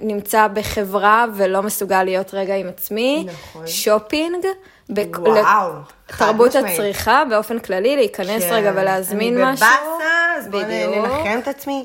נמצא 0.00 0.46
בחברה 0.48 1.24
ולא 1.34 1.62
מסוגל 1.62 2.02
להיות 2.02 2.34
רגע 2.34 2.54
עם 2.54 2.68
עצמי. 2.68 3.26
נכון. 3.26 3.66
שופינג. 3.66 4.46
בכ- 4.92 5.18
וואו, 5.18 5.70
תרבות. 6.18 6.54
הצריכה 6.54 7.22
באופן 7.30 7.58
כללי, 7.58 7.96
להיכנס 7.96 8.42
כן, 8.42 8.52
רגע 8.52 8.72
ולהזמין 8.74 9.40
אני 9.42 9.52
משהו. 9.52 9.66
בבאסה, 9.66 10.10
אז 10.38 10.48
בואו. 10.48 10.62
ננחם 11.02 11.38
את 11.42 11.48
עצמי. 11.48 11.84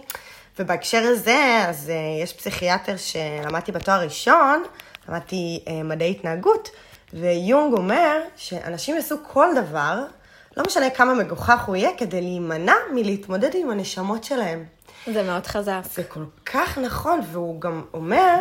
ובהקשר 0.60 1.02
הזה, 1.04 1.64
אז 1.68 1.88
uh, 1.92 2.24
יש 2.24 2.34
פסיכיאטר 2.34 2.94
שלמדתי 2.98 3.72
בתואר 3.72 4.02
ראשון, 4.04 4.64
למדתי 5.10 5.64
uh, 5.66 5.70
מדעי 5.84 6.12
התנהגות, 6.12 6.70
ויונג 7.14 7.74
אומר 7.74 8.22
שאנשים 8.36 8.96
יעשו 8.96 9.16
כל 9.28 9.48
דבר, 9.56 10.04
לא 10.58 10.64
משנה 10.68 10.90
כמה 10.90 11.14
מגוחך 11.14 11.64
הוא 11.68 11.76
יהיה, 11.76 11.90
כדי 11.98 12.22
להימנע 12.22 12.76
מלהתמודד 12.94 13.56
עם 13.56 13.70
הנשמות 13.70 14.24
שלהם. 14.24 14.66
זה 15.14 15.24
מאוד 15.24 15.48
חזק. 15.48 15.80
זה 15.94 16.04
כל 16.04 16.24
כך 16.46 16.78
נכון, 16.78 17.20
והוא 17.32 17.62
גם 17.62 17.84
אומר 17.94 18.36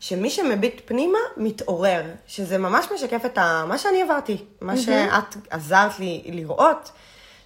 שמי 0.00 0.30
שמביט 0.30 0.80
פנימה, 0.84 1.18
מתעורר. 1.36 2.02
שזה 2.26 2.58
ממש 2.58 2.86
משקף 2.94 3.24
את 3.24 3.38
ה... 3.38 3.64
מה 3.68 3.78
שאני 3.78 4.02
עברתי, 4.02 4.44
מה 4.60 4.76
שאת 4.76 5.36
עזרת 5.50 5.98
לי 5.98 6.22
לראות, 6.26 6.90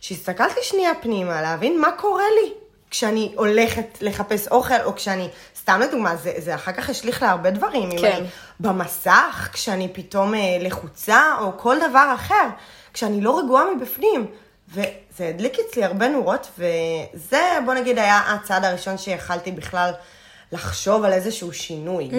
שהסתכלתי 0.01 0.61
שנייה 0.63 0.93
פנימה, 1.01 1.43
להבין 1.43 1.81
מה 1.81 1.93
קורה 1.93 2.25
לי 2.43 2.53
כשאני 2.93 3.33
הולכת 3.37 3.99
לחפש 4.01 4.49
אוכל, 4.49 4.83
או 4.85 4.95
כשאני, 4.95 5.29
סתם 5.57 5.81
לדוגמה, 5.81 6.17
זה, 6.17 6.33
זה 6.39 6.55
אחר 6.55 6.73
כך 6.73 6.91
השליך 6.91 7.23
להרבה 7.23 7.51
דברים. 7.51 7.91
אם 7.91 7.99
כן. 7.99 8.13
אני 8.17 8.27
במסך, 8.61 9.49
כשאני 9.53 9.89
פתאום 9.93 10.35
אה, 10.35 10.41
לחוצה, 10.61 11.21
או 11.41 11.59
כל 11.59 11.77
דבר 11.91 12.13
אחר, 12.15 12.49
כשאני 12.93 13.21
לא 13.21 13.39
רגועה 13.39 13.65
מבפנים. 13.75 14.27
וזה 14.69 15.29
הדליק 15.29 15.57
אצלי 15.69 15.85
הרבה 15.85 16.09
נורות, 16.09 16.49
וזה, 16.59 17.59
בוא 17.65 17.75
נגיד, 17.75 17.99
היה 17.99 18.19
הצעד 18.19 18.65
הראשון 18.65 18.99
שיכלתי 18.99 19.53
בכלל 19.53 19.91
לחשוב 20.53 21.05
על 21.05 21.13
איזשהו 21.13 21.53
שינוי. 21.53 22.11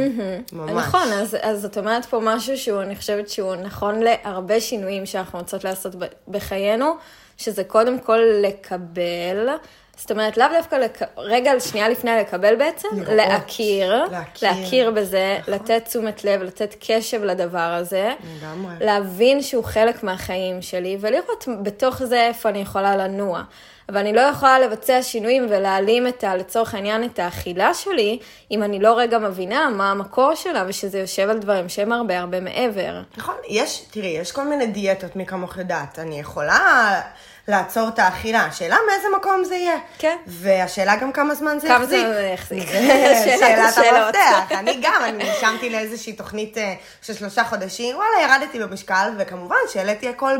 ממש. 0.51 0.71
נכון, 0.71 1.11
אז, 1.13 1.37
אז 1.41 1.61
זאת 1.61 1.77
אומרת 1.77 2.05
פה 2.05 2.19
משהו 2.23 2.57
שהוא, 2.57 2.81
אני 2.81 2.95
חושבת 2.95 3.29
שהוא 3.29 3.55
נכון 3.55 3.99
להרבה 3.99 4.61
שינויים 4.61 5.05
שאנחנו 5.05 5.39
רוצות 5.39 5.63
לעשות 5.63 5.95
בחיינו, 6.27 6.95
שזה 7.37 7.63
קודם 7.63 7.99
כל 7.99 8.19
לקבל, 8.41 9.49
זאת 9.97 10.11
אומרת, 10.11 10.37
לאו 10.37 10.47
דווקא, 10.57 10.75
לק... 10.75 10.99
רגע, 11.17 11.59
שנייה 11.59 11.89
לפני 11.89 12.11
לקבל 12.19 12.55
בעצם, 12.55 12.87
לראות. 12.93 13.07
להכיר, 13.09 14.05
להכיר. 14.11 14.49
להכיר 14.49 14.91
בזה, 14.91 15.37
נכון. 15.39 15.53
לתת 15.53 15.85
תשומת 15.85 16.23
לב, 16.23 16.41
לתת 16.41 16.75
קשב 16.79 17.23
לדבר 17.23 17.59
הזה, 17.59 18.13
לגמרי. 18.41 18.73
להבין 18.85 19.41
שהוא 19.41 19.63
חלק 19.63 20.03
מהחיים 20.03 20.61
שלי, 20.61 20.97
ולראות 20.99 21.47
בתוך 21.63 22.03
זה 22.03 22.27
איפה 22.27 22.49
אני 22.49 22.59
יכולה 22.59 22.97
לנוע. 22.97 23.43
אבל 23.89 23.97
אני 23.97 24.13
לא 24.13 24.21
יכולה 24.21 24.59
לבצע 24.59 25.01
שינויים 25.01 25.45
ולהעלים 25.49 26.07
את 26.07 26.23
ה, 26.23 26.35
לצורך 26.35 26.73
העניין, 26.73 27.03
את 27.03 27.19
האכילה 27.19 27.73
שלי, 27.73 28.19
אם 28.51 28.63
אני 28.63 28.79
לא 28.79 28.97
רגע 28.97 29.17
מבינה 29.19 29.69
מה 29.69 29.91
המקור 29.91 30.35
שלה, 30.35 30.63
ושזה 30.67 30.99
יושב 30.99 31.29
על 31.29 31.37
דברים 31.37 31.69
שהם 31.69 31.91
הרבה 31.91 32.19
הרבה 32.19 32.39
מעבר. 32.39 33.01
נכון, 33.17 33.35
יש, 33.49 33.85
תראי, 33.91 34.07
יש 34.07 34.31
כל 34.31 34.43
מיני 34.43 34.67
דיאטות, 34.67 35.15
מי 35.15 35.25
כמוך 35.25 35.57
יודעת. 35.57 35.99
אני 35.99 36.19
יכולה 36.19 37.01
לעצור 37.47 37.87
את 37.87 37.99
האכילה, 37.99 38.45
השאלה 38.45 38.77
מאיזה 38.89 39.07
מקום 39.17 39.43
זה 39.43 39.55
יהיה. 39.55 39.77
כן. 39.97 40.17
והשאלה 40.27 40.95
גם 40.95 41.11
כמה 41.11 41.35
זמן 41.35 41.59
זה 41.59 41.67
כמה 41.67 41.83
יחזיק. 41.83 41.99
זמן 41.99 42.13
זה 42.13 42.31
יחזיק. 42.33 42.67
זה 43.25 43.35
שאלת. 43.39 43.77
המפתח. 43.77 44.51
אני 44.51 44.79
גם, 44.81 45.01
אני 45.03 45.23
נרשמתי 45.23 45.69
לאיזושהי 45.69 46.13
תוכנית 46.13 46.57
אה, 46.57 46.73
של 47.01 47.13
שלושה 47.13 47.43
חודשים, 47.43 47.95
וואלה, 47.95 48.11
ירדתי 48.23 48.59
במשקל, 48.59 49.09
וכמובן 49.17 49.55
שהעליתי 49.73 50.09
הכל 50.09 50.37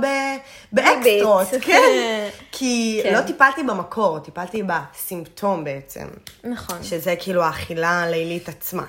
באקסטרות. 0.72 1.48
כן. 1.62 1.82
כי 2.52 3.00
כן. 3.04 3.14
לא 3.14 3.22
טיפלתי 3.22 3.64
במקור, 3.64 4.20
טיפלתי 4.20 4.64
בסימפטום 4.64 5.64
בעצם. 5.64 6.08
נכון. 6.44 6.84
שזה 6.84 7.16
כאילו 7.20 7.44
האכילה 7.44 8.04
הלילית 8.04 8.50
עצמה. 8.50 8.84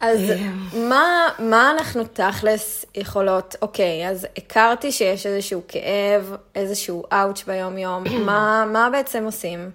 אז 0.00 0.30
אה. 0.30 0.36
מה, 0.88 1.28
מה 1.38 1.70
אנחנו 1.70 2.04
תכלס 2.04 2.84
יכולות, 2.94 3.56
אוקיי, 3.62 4.08
אז 4.08 4.26
הכרתי 4.36 4.92
שיש 4.92 5.26
איזשהו 5.26 5.62
כאב, 5.68 6.36
איזשהו 6.54 7.04
אאוץ' 7.12 7.44
ביום-יום, 7.46 8.04
מה, 8.26 8.64
מה 8.72 8.88
בעצם 8.92 9.24
עושים? 9.24 9.70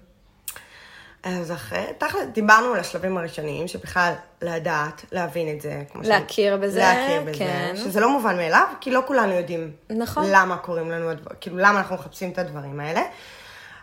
אז 1.22 1.52
אחרי, 1.52 1.84
תכל'ס, 1.98 2.22
דיברנו 2.32 2.72
על 2.74 2.80
השלבים 2.80 3.18
הראשוניים, 3.18 3.68
שבכלל 3.68 4.12
לדעת, 4.42 5.04
להבין 5.12 5.56
את 5.56 5.60
זה. 5.60 5.82
כמו 5.92 6.04
ש- 6.04 6.08
להכיר 6.08 6.56
בזה, 6.56 6.78
להכיר 6.78 7.20
בזה, 7.22 7.38
כן. 7.38 7.74
שזה 7.76 8.00
לא 8.00 8.10
מובן 8.10 8.36
מאליו, 8.36 8.66
כי 8.80 8.90
לא 8.90 9.02
כולנו 9.06 9.32
יודעים 9.32 9.70
נכון. 9.90 10.24
למה 10.28 10.56
קורים 10.56 10.90
לנו 10.90 11.10
הדברים, 11.10 11.36
כאילו 11.40 11.56
למה 11.58 11.78
אנחנו 11.78 11.94
מחפשים 11.94 12.30
את 12.30 12.38
הדברים 12.38 12.80
האלה. 12.80 13.02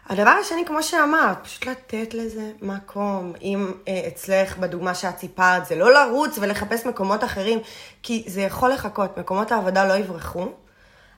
הדבר 0.10 0.30
השני, 0.30 0.66
כמו 0.66 0.84
שאמרת, 0.84 1.38
פשוט 1.44 1.66
לתת 1.66 2.14
לזה 2.14 2.52
מקום. 2.62 3.34
אם 3.42 3.72
אה, 3.88 4.02
אצלך, 4.08 4.58
בדוגמה 4.58 4.96
שאת 4.96 5.20
סיפרת, 5.20 5.66
זה 5.66 5.76
לא 5.76 5.94
לרוץ 5.94 6.38
ולחפש 6.42 6.86
מקומות 6.86 7.24
אחרים, 7.24 7.60
כי 8.04 8.24
זה 8.28 8.42
יכול 8.42 8.72
לחכות, 8.72 9.18
מקומות 9.18 9.52
העבודה 9.52 9.88
לא 9.88 9.94
יברחו, 9.94 10.46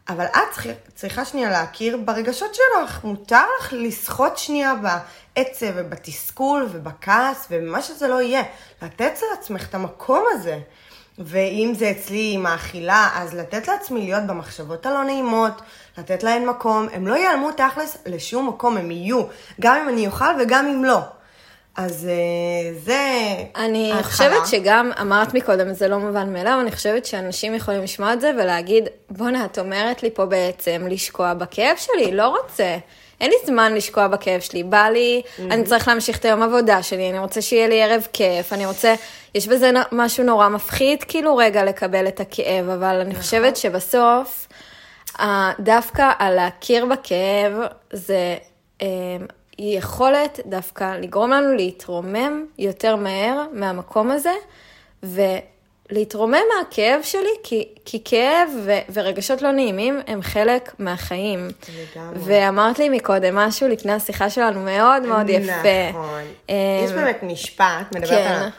אבל 0.10 0.26
את 0.26 0.52
צריכה, 0.52 0.70
צריכה 0.96 1.26
שנייה 1.26 1.50
להכיר 1.50 1.98
ברגשות 1.98 2.56
שלך. 2.56 3.04
מותר 3.04 3.44
לך 3.60 3.74
לשחות 3.78 4.38
שנייה 4.38 4.74
בעצב 4.76 5.66
ובתסכול 5.76 6.68
ובכעס 6.72 7.48
ובמה 7.52 7.82
שזה 7.82 8.08
לא 8.08 8.22
יהיה. 8.22 8.44
לתת 8.82 9.14
לעצמך 9.32 9.70
את 9.70 9.76
המקום 9.76 10.26
הזה. 10.32 10.60
ואם 11.20 11.74
זה 11.78 11.92
אצלי 11.92 12.32
עם 12.34 12.46
האכילה, 12.46 13.10
אז 13.16 13.34
לתת 13.34 13.68
לעצמי 13.68 14.00
להיות 14.00 14.24
במחשבות 14.28 14.86
הלא 14.86 15.04
נעימות, 15.04 15.62
לתת 15.98 16.24
להן 16.24 16.46
מקום, 16.46 16.88
הם 16.94 17.08
לא 17.08 17.14
ייעלמו 17.14 17.52
תכלס 17.52 17.98
לשום 18.06 18.48
מקום, 18.48 18.78
הם 18.78 18.92
יהיו, 18.92 19.24
גם 19.62 19.76
אם 19.76 19.90
אני 19.90 20.08
אוכל 20.08 20.42
וגם 20.42 20.68
אם 20.68 20.84
לא. 20.84 21.00
אז 21.76 22.08
אה, 22.10 22.80
זה 22.80 23.02
אני 23.56 23.92
ההתחלה. 23.92 24.12
חושבת 24.12 24.48
שגם, 24.48 24.92
אמרת 25.02 25.34
מקודם, 25.34 25.74
זה 25.74 25.88
לא 25.88 26.00
מובן 26.00 26.34
מאליו, 26.34 26.58
אני 26.62 26.72
חושבת 26.72 27.06
שאנשים 27.06 27.56
יכולים 27.56 27.84
לשמוע 27.84 28.14
את 28.14 28.22
זה 28.22 28.32
ולהגיד, 28.36 28.88
בואנה, 29.10 29.46
את 29.46 29.60
אומרת 29.60 30.04
לי 30.04 30.12
פה 30.12 30.26
בעצם 30.26 30.86
לשקוע 30.90 31.34
בכאב 31.34 31.78
שלי, 31.78 32.12
לא 32.12 32.28
רוצה. 32.28 32.78
אין 33.24 33.32
לי 33.32 33.38
זמן 33.46 33.74
לשקוע 33.74 34.08
בכאב 34.08 34.42
שלי, 34.42 34.64
בא 34.64 34.90
לי, 34.94 35.22
אני 35.40 35.64
צריך 35.64 35.88
להמשיך 35.88 36.18
את 36.18 36.26
היום 36.26 36.42
עבודה 36.42 36.84
שלי, 36.84 37.10
אני 37.10 37.20
רוצה 37.20 37.42
שיהיה 37.42 37.68
לי 37.68 37.84
ערב 37.84 38.08
כיף, 38.14 38.54
אני 38.54 38.66
רוצה, 38.66 38.96
יש 39.36 39.48
בזה 39.48 39.72
משהו 39.92 40.24
נורא 40.24 40.50
מפחיד, 40.50 41.04
כאילו 41.04 41.36
רגע 41.36 41.64
לקבל 41.64 42.08
את 42.08 42.20
הכאב, 42.20 42.70
אבל 42.70 43.00
אני 43.02 43.16
חושבת 43.16 43.58
שבסוף, 43.58 44.48
דווקא 45.60 46.12
על 46.20 46.36
להכיר 46.36 46.86
בכאב, 46.86 47.54
זה 47.94 48.36
אה, 48.82 48.88
יכולת 49.60 50.40
דווקא 50.46 50.98
לגרום 51.02 51.32
לנו 51.32 51.56
להתרומם 51.56 52.46
יותר 52.60 52.96
מהר 52.96 53.44
מהמקום 53.54 54.12
הזה, 54.12 54.34
ולהתרומם 55.92 56.38
מהכאב 56.58 57.00
שלי, 57.04 57.30
כי, 57.44 57.68
כי 57.86 58.02
כאב 58.06 58.50
ו, 58.66 58.72
ורגשות 58.94 59.42
לא 59.42 59.52
נעימים 59.52 60.00
הם 60.08 60.22
חלק 60.22 60.74
מהחיים. 60.80 61.48
לגמרי. 61.70 62.20
ואמרת 62.24 62.80
לי 62.80 62.90
מקודם 62.90 63.36
משהו 63.36 63.68
לפני 63.68 63.92
השיחה 63.92 64.30
שלנו 64.30 64.60
מאוד 64.60 65.04
מאוד 65.04 65.30
יפה. 65.30 65.90
נכון. 65.90 66.22
אה, 66.50 66.56
יש 66.86 66.92
באמת 66.92 67.24
משפט, 67.24 67.96
מדברת 67.96 68.10
כן. 68.10 68.28
על... 68.28 68.50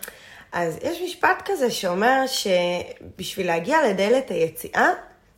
אז 0.53 0.79
יש 0.83 1.01
משפט 1.05 1.43
כזה 1.45 1.71
שאומר 1.71 2.23
שבשביל 2.27 3.47
להגיע 3.47 3.79
לדלת 3.89 4.31
היציאה, 4.31 4.91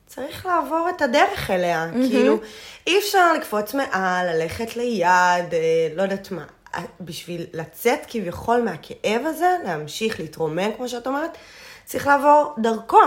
צריך 0.07 0.47
לעבור 0.47 0.89
את 0.97 1.03
הדרך 1.03 1.51
אליה. 1.51 1.87
כאילו, 2.11 2.39
אי 2.87 2.99
אפשר 2.99 3.33
לקפוץ 3.33 3.75
מעל, 3.75 4.27
ללכת 4.27 4.77
ליד, 4.77 5.55
אה, 5.55 5.89
לא 5.95 6.03
יודעת 6.03 6.31
מה. 6.31 6.45
אה, 6.75 6.81
בשביל 7.01 7.47
לצאת 7.53 7.99
כביכול 8.09 8.61
מהכאב 8.61 9.23
הזה, 9.25 9.51
להמשיך 9.65 10.21
להתרומם, 10.21 10.73
כמו 10.77 10.89
שאת 10.89 11.07
אומרת, 11.07 11.39
צריך 11.87 12.07
לעבור 12.07 12.55
דרכו. 12.59 12.99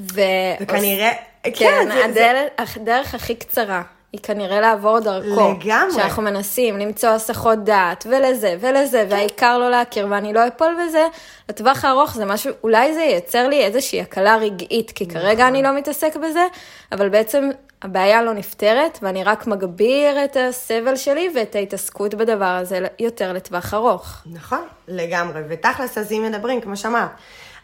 ו... 0.00 0.20
וכנראה, 0.60 1.10
כן, 1.42 1.50
כן, 1.56 1.88
זה- 1.88 1.94
זה- 1.94 2.04
הדרך, 2.04 2.76
הדרך 2.76 3.14
הכי 3.14 3.34
קצרה 3.34 3.82
היא 4.12 4.20
כנראה 4.22 4.60
לעבור 4.60 5.00
דרכו. 5.00 5.54
לגמרי. 5.60 5.92
שאנחנו 5.94 6.22
מנסים 6.22 6.78
למצוא 6.78 7.08
הסחות 7.08 7.64
דעת, 7.64 8.06
ולזה, 8.10 8.56
ולזה, 8.60 9.04
כן. 9.08 9.14
והעיקר 9.14 9.58
לא 9.58 9.70
להכיר, 9.70 10.06
ואני 10.10 10.32
לא 10.32 10.46
אפול 10.48 10.76
בזה, 10.86 11.06
לטווח 11.48 11.84
הארוך 11.84 12.14
זה 12.14 12.24
משהו, 12.24 12.52
אולי 12.64 12.94
זה 12.94 13.00
ייצר 13.00 13.48
לי 13.48 13.64
איזושהי 13.64 14.00
הקלה 14.00 14.36
רגעית, 14.36 14.90
כי 14.90 15.04
נכון. 15.06 15.20
כרגע 15.20 15.48
אני 15.48 15.62
לא 15.62 15.72
מתעסק 15.76 16.16
בזה, 16.16 16.46
אבל 16.92 17.08
בעצם 17.08 17.50
הבעיה 17.82 18.22
לא 18.22 18.32
נפתרת, 18.34 18.98
ואני 19.02 19.24
רק 19.24 19.46
מגביר 19.46 20.24
את 20.24 20.36
הסבל 20.48 20.96
שלי 20.96 21.28
ואת 21.34 21.54
ההתעסקות 21.54 22.14
בדבר 22.14 22.44
הזה 22.60 22.78
יותר 22.98 23.32
לטווח 23.32 23.74
ארוך. 23.74 24.16
נכון, 24.26 24.64
לגמרי. 24.88 25.40
ותכלס, 25.48 25.98
אז 25.98 26.12
אם 26.12 26.22
מדברים, 26.30 26.60
כמו 26.60 26.76
שאמרת, 26.76 27.08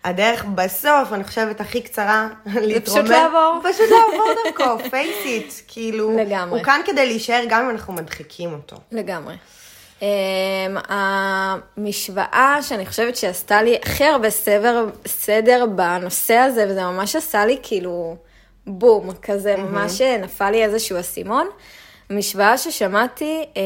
הדרך 0.09 0.45
בסוף, 0.45 1.13
אני 1.13 1.25
חושבת, 1.25 1.61
הכי 1.61 1.81
קצרה, 1.81 2.29
להתרומם. 2.47 3.11
לעבור. 3.11 3.61
פשוט 3.63 3.87
לעבור 3.91 4.35
דרכו, 4.45 4.89
face 4.89 5.25
it. 5.25 5.63
כאילו, 5.69 6.17
לגמרי. 6.17 6.59
הוא 6.59 6.65
כאן 6.65 6.81
כדי 6.85 7.07
להישאר 7.07 7.45
גם 7.49 7.65
אם 7.65 7.71
אנחנו 7.71 7.93
מדחיקים 7.93 8.53
אותו. 8.53 8.77
לגמרי. 8.93 9.35
Um, 10.01 10.03
המשוואה 10.89 12.59
שאני 12.63 12.87
חושבת 12.87 13.17
שעשתה 13.17 13.63
לי 13.63 13.77
הכי 13.83 14.05
הרבה 14.05 14.31
סבר, 14.31 14.87
סדר 15.07 15.67
בנושא 15.77 16.35
הזה, 16.35 16.67
וזה 16.69 16.83
ממש 16.83 17.17
עשה 17.17 17.47
לי 17.47 17.59
כאילו 17.63 18.17
בום, 18.67 19.11
כזה, 19.23 19.57
ממש 19.57 20.01
נפל 20.01 20.51
לי 20.51 20.65
איזשהו 20.65 21.01
אסימון. 21.01 21.49
משוואה 22.11 22.59
ששמעתי 22.59 23.45
um, 23.55 23.59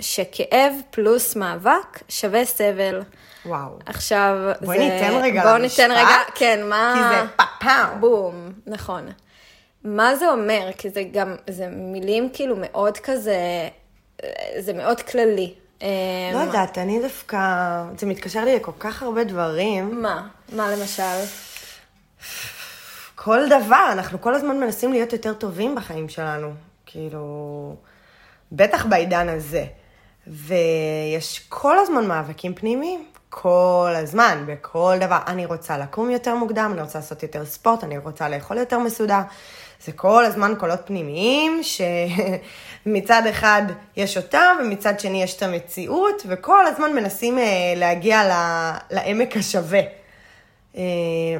שכאב 0.00 0.72
פלוס 0.90 1.36
מאבק 1.36 2.02
שווה 2.08 2.44
סבל. 2.44 3.02
וואו. 3.46 3.78
עכשיו, 3.86 4.36
בואי 4.60 4.78
זה... 4.78 4.84
ניתן 4.84 5.18
רגע 5.22 5.42
בואו 5.42 5.58
למשפט, 5.58 5.80
ניתן 5.80 5.92
רגע, 5.92 6.16
כן, 6.34 6.60
מה... 6.68 6.94
כי 6.94 7.16
זה 7.16 7.44
פאפאו. 7.60 7.98
בום, 8.00 8.52
נכון. 8.66 9.08
מה 9.84 10.16
זה 10.16 10.30
אומר? 10.30 10.70
כי 10.78 10.90
זה 10.90 11.02
גם, 11.12 11.34
זה 11.50 11.66
מילים 11.70 12.30
כאילו 12.32 12.56
מאוד 12.58 12.98
כזה, 12.98 13.68
זה 14.58 14.72
מאוד 14.72 15.00
כללי. 15.00 15.54
לא 15.80 15.86
אמ, 16.42 16.46
יודעת, 16.46 16.78
אני 16.78 17.00
דווקא, 17.02 17.38
זה 17.98 18.06
מתקשר 18.06 18.44
לי 18.44 18.56
לכל 18.56 18.72
כך 18.78 19.02
הרבה 19.02 19.24
דברים. 19.24 20.02
מה? 20.02 20.28
מה 20.52 20.70
למשל? 20.70 21.02
כל 23.14 23.48
דבר, 23.48 23.88
אנחנו 23.92 24.20
כל 24.20 24.34
הזמן 24.34 24.60
מנסים 24.60 24.92
להיות 24.92 25.12
יותר 25.12 25.34
טובים 25.34 25.74
בחיים 25.74 26.08
שלנו. 26.08 26.52
כאילו, 26.86 27.74
בטח 28.52 28.86
בעידן 28.86 29.28
הזה. 29.28 29.64
ויש 30.26 31.46
כל 31.48 31.78
הזמן 31.78 32.06
מאבקים 32.06 32.54
פנימיים. 32.54 33.04
כל 33.30 33.92
הזמן, 33.96 34.44
בכל 34.46 34.96
דבר. 35.00 35.18
אני 35.26 35.46
רוצה 35.46 35.78
לקום 35.78 36.10
יותר 36.10 36.34
מוקדם, 36.34 36.70
אני 36.74 36.82
רוצה 36.82 36.98
לעשות 36.98 37.22
יותר 37.22 37.44
ספורט, 37.44 37.84
אני 37.84 37.98
רוצה 37.98 38.28
לאכול 38.28 38.58
יותר 38.58 38.78
מסודר. 38.78 39.20
זה 39.84 39.92
כל 39.92 40.24
הזמן 40.24 40.54
קולות 40.58 40.80
פנימיים, 40.84 41.60
שמצד 41.62 43.22
אחד 43.30 43.62
יש 43.96 44.16
אותם, 44.16 44.56
ומצד 44.60 45.00
שני 45.00 45.22
יש 45.22 45.36
את 45.36 45.42
המציאות, 45.42 46.22
וכל 46.26 46.66
הזמן 46.66 46.92
מנסים 46.92 47.38
אה, 47.38 47.44
להגיע 47.76 48.22
לעמק 48.90 49.36
השווה. 49.36 49.80
אה, 50.76 50.82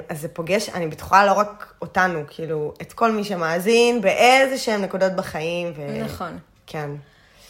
אז 0.09 0.21
זה 0.21 0.29
פוגש, 0.29 0.69
אני 0.69 0.87
בטוחה 0.87 1.27
לא 1.27 1.33
רק 1.33 1.75
אותנו, 1.83 2.21
כאילו, 2.29 2.75
את 2.83 2.93
כל 2.93 3.13
מי 3.13 3.25
שמאזין 3.25 4.01
באיזה 4.01 4.59
שהם 4.59 4.83
נקודות 4.83 5.13
בחיים. 5.13 5.73
ו... 5.77 6.05
נכון. 6.05 6.39
כן. 6.71 6.91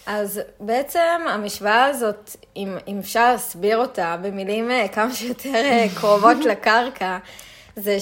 אז 0.06 0.40
בעצם 0.60 1.20
המשוואה 1.28 1.84
הזאת, 1.84 2.36
אם, 2.56 2.76
אם 2.88 2.98
אפשר 2.98 3.32
להסביר 3.32 3.78
אותה 3.78 4.16
במילים 4.22 4.70
אה, 4.70 4.88
כמה 4.88 5.14
שיותר 5.14 5.54
אה, 5.54 5.86
קרובות 6.00 6.36
לקרקע, 6.50 7.18
זה 7.76 7.96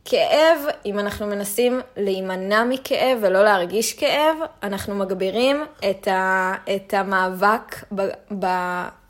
שכאב, 0.00 0.58
אם 0.86 0.98
אנחנו 0.98 1.26
מנסים 1.26 1.80
להימנע 1.96 2.64
מכאב 2.64 3.18
ולא 3.20 3.44
להרגיש 3.44 3.94
כאב, 3.94 4.36
אנחנו 4.62 4.94
מגבירים 4.94 5.64
את, 5.90 6.08
ה, 6.08 6.54
את 6.76 6.94
המאבק 6.94 7.84
ב, 7.94 8.08
ב, 8.38 8.46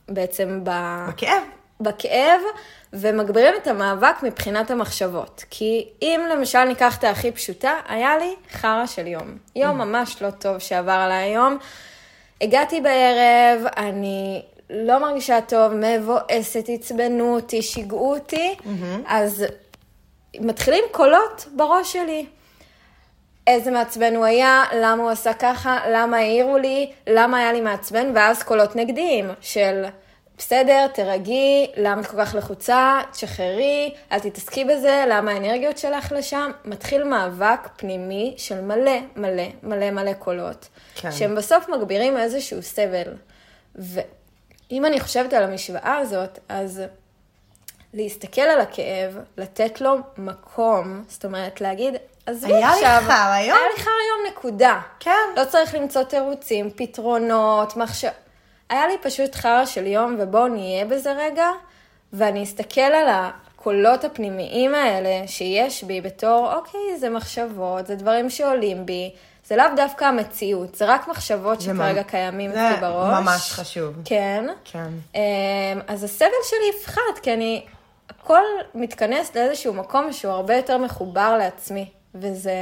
בעצם 0.08 0.60
ב, 0.64 0.70
בכאב. 1.08 1.42
בכאב, 1.80 2.40
ומגבירים 2.92 3.54
את 3.62 3.66
המאבק 3.66 4.22
מבחינת 4.22 4.70
המחשבות. 4.70 5.44
כי 5.50 5.88
אם 6.02 6.20
למשל 6.32 6.64
ניקח 6.64 6.98
את 6.98 7.04
הכי 7.04 7.32
פשוטה, 7.32 7.72
היה 7.88 8.18
לי 8.18 8.34
חרא 8.52 8.86
של 8.86 9.06
יום. 9.06 9.36
יום 9.56 9.78
ממש 9.78 10.22
לא 10.22 10.30
טוב 10.30 10.58
שעבר 10.58 10.92
עליי 10.92 11.22
היום. 11.22 11.58
הגעתי 12.40 12.80
בערב, 12.80 13.66
אני 13.76 14.42
לא 14.70 14.98
מרגישה 14.98 15.40
טוב, 15.40 15.72
מבואסת, 15.72 16.64
עצבנו 16.68 17.34
אותי, 17.34 17.62
שיגעו 17.62 18.14
אותי, 18.14 18.56
אז 19.06 19.44
מתחילים 20.40 20.84
קולות 20.92 21.46
בראש 21.56 21.92
שלי. 21.92 22.26
איזה 23.46 23.70
מעצבן 23.70 24.16
הוא 24.16 24.24
היה, 24.24 24.64
למה 24.76 25.02
הוא 25.02 25.10
עשה 25.10 25.34
ככה, 25.34 25.78
למה 25.88 26.16
העירו 26.16 26.58
לי, 26.58 26.92
למה 27.06 27.38
היה 27.38 27.52
לי 27.52 27.60
מעצבן, 27.60 28.12
ואז 28.14 28.42
קולות 28.42 28.76
נגדיים 28.76 29.30
של 29.40 29.84
בסדר, 30.40 30.86
תרגי, 30.86 31.70
למה 31.76 32.00
את 32.00 32.06
כל 32.06 32.24
כך 32.24 32.34
לחוצה, 32.34 33.00
תשחררי, 33.12 33.94
אל 34.12 34.18
תתעסקי 34.18 34.64
בזה, 34.64 35.04
למה 35.08 35.32
האנרגיות 35.32 35.78
שלך 35.78 36.12
לשם. 36.12 36.50
מתחיל 36.64 37.04
מאבק 37.04 37.68
פנימי 37.76 38.34
של 38.36 38.60
מלא 38.60 38.98
מלא 39.16 39.42
מלא 39.62 39.90
מלא 39.90 40.12
קולות, 40.12 40.68
כן. 40.94 41.12
שהם 41.12 41.34
בסוף 41.34 41.68
מגבירים 41.68 42.16
איזשהו 42.16 42.62
סבל. 42.62 43.14
ואם 43.74 44.84
אני 44.84 45.00
חושבת 45.00 45.32
על 45.32 45.42
המשוואה 45.42 45.96
הזאת, 45.96 46.38
אז 46.48 46.82
להסתכל 47.94 48.40
על 48.40 48.60
הכאב, 48.60 49.18
לתת 49.36 49.80
לו 49.80 49.96
מקום, 50.18 51.04
זאת 51.08 51.24
אומרת 51.24 51.60
להגיד, 51.60 51.94
עזבי 52.26 52.54
היה 52.54 52.74
לי 52.74 52.86
עכשיו, 52.86 53.02
חרא 53.06 53.38
יום." 53.38 53.56
היה 53.58 53.66
לי 53.76 53.82
חרא 53.82 53.92
יום 53.92 54.32
נקודה. 54.32 54.80
כן. 55.00 55.10
לא 55.36 55.44
צריך 55.44 55.74
למצוא 55.74 56.02
תירוצים, 56.02 56.70
פתרונות, 56.76 57.76
מחשב... 57.76 58.08
היה 58.70 58.86
לי 58.86 58.94
פשוט 59.02 59.34
חרא 59.34 59.66
של 59.66 59.86
יום, 59.86 60.16
ובואו 60.18 60.48
נהיה 60.48 60.84
בזה 60.84 61.12
רגע, 61.12 61.48
ואני 62.12 62.42
אסתכל 62.42 62.80
על 62.80 63.06
הקולות 63.08 64.04
הפנימיים 64.04 64.74
האלה 64.74 65.28
שיש 65.28 65.84
בי 65.84 66.00
בתור, 66.00 66.52
אוקיי, 66.54 66.98
זה 66.98 67.10
מחשבות, 67.10 67.86
זה 67.86 67.94
דברים 67.94 68.30
שעולים 68.30 68.86
בי, 68.86 69.10
זה 69.46 69.56
לאו 69.56 69.64
דווקא 69.76 70.04
המציאות, 70.04 70.74
זה 70.74 70.84
רק 70.84 71.08
מחשבות 71.08 71.60
זה 71.60 71.72
שכרגע 71.74 72.02
קיימים 72.02 72.52
זה 72.52 72.70
אצלי 72.70 72.80
בראש. 72.80 73.20
ממש 73.20 73.52
חשוב. 73.52 73.94
כן. 74.04 74.44
כן. 74.64 74.88
אמ, 75.14 75.20
אז 75.86 76.04
הסבל 76.04 76.26
שלי 76.44 76.80
יפחת, 76.80 77.18
כי 77.22 77.34
אני, 77.34 77.64
הכל 78.08 78.42
מתכנס 78.74 79.36
לאיזשהו 79.36 79.74
מקום 79.74 80.12
שהוא 80.12 80.32
הרבה 80.32 80.56
יותר 80.56 80.78
מחובר 80.78 81.36
לעצמי, 81.38 81.90
וזה, 82.14 82.52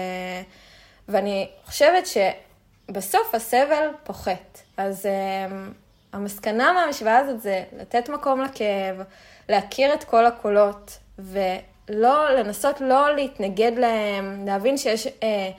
ואני 1.09 1.49
חושבת 1.67 2.05
שבסוף 2.07 3.35
הסבל 3.35 3.89
פוחת. 4.05 4.61
אז 4.77 5.07
אמ, 5.07 5.73
המסקנה 6.13 6.73
מהמשוואה 6.73 7.19
הזאת 7.19 7.41
זה 7.41 7.63
לתת 7.81 8.09
מקום 8.09 8.41
לכאב, 8.41 8.97
להכיר 9.49 9.95
את 9.95 10.05
כל 10.05 10.27
הקולות, 10.27 10.99
ולא, 11.19 12.31
לנסות 12.31 12.81
לא 12.81 13.15
להתנגד 13.15 13.73
להם, 13.77 14.47
להבין 14.47 14.79
שיש 14.79 15.07
אה, 15.07 15.51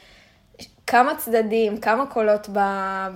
כמה 0.88 1.16
צדדים, 1.16 1.78
כמה 1.78 2.06
קולות 2.06 2.50
ב, 2.54 2.60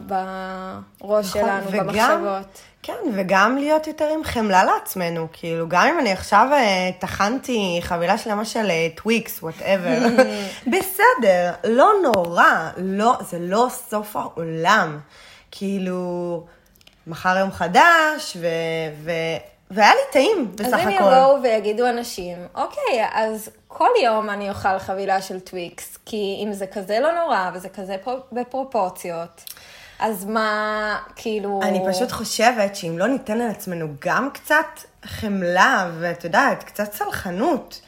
בראש 0.07 1.25
נכון, 1.35 1.41
שלנו, 1.41 1.67
וגם- 1.71 1.87
במחשבות. 1.87 2.61
כן, 2.85 2.93
וגם 3.13 3.57
להיות 3.57 3.87
יותר 3.87 4.07
עם 4.13 4.23
חמלה 4.23 4.63
לעצמנו, 4.63 5.27
כאילו, 5.33 5.67
גם 5.69 5.87
אם 5.87 5.99
אני 5.99 6.11
עכשיו 6.11 6.47
אה, 6.51 6.89
טחנתי 6.99 7.79
חבילה 7.81 8.17
שלמה 8.17 8.45
של 8.45 8.69
אה, 8.69 8.87
טוויקס, 8.95 9.43
whatever, 9.43 9.97
בסדר, 10.71 11.51
לא 11.63 11.91
נורא, 12.03 12.69
לא, 12.77 13.13
זה 13.21 13.37
לא 13.39 13.67
סוף 13.71 14.15
העולם. 14.15 14.99
כאילו, 15.51 16.43
מחר 17.07 17.37
יום 17.37 17.51
חדש, 17.51 18.37
ו... 18.39 18.47
ו... 19.03 19.11
והיה 19.71 19.91
לי 19.91 20.11
טעים, 20.11 20.51
בסך 20.55 20.65
אז 20.65 20.73
הכל. 20.73 20.81
אם 20.81 20.89
יבואו 20.89 21.43
ויגידו 21.43 21.89
אנשים, 21.89 22.37
אוקיי, 22.55 23.07
אז 23.13 23.49
כל 23.67 23.89
יום 24.03 24.29
אני 24.29 24.49
אוכל 24.49 24.79
חבילה 24.79 25.21
של 25.21 25.39
טוויקס, 25.39 25.97
כי 26.05 26.43
אם 26.43 26.53
זה 26.53 26.67
כזה 26.67 26.99
לא 26.99 27.11
נורא 27.11 27.51
וזה 27.53 27.69
כזה 27.69 27.95
פר- 28.03 28.21
בפרופורציות, 28.31 29.43
אז 29.99 30.25
מה, 30.25 30.99
כאילו... 31.15 31.59
אני 31.63 31.81
פשוט 31.91 32.11
חושבת 32.11 32.75
שאם 32.75 32.97
לא 32.97 33.07
ניתן 33.07 33.37
לעצמנו 33.37 33.87
גם 33.99 34.29
קצת 34.33 34.65
חמלה, 35.05 35.91
ואת 35.99 36.23
יודעת, 36.23 36.63
קצת 36.63 36.93
סלחנות, 36.93 37.81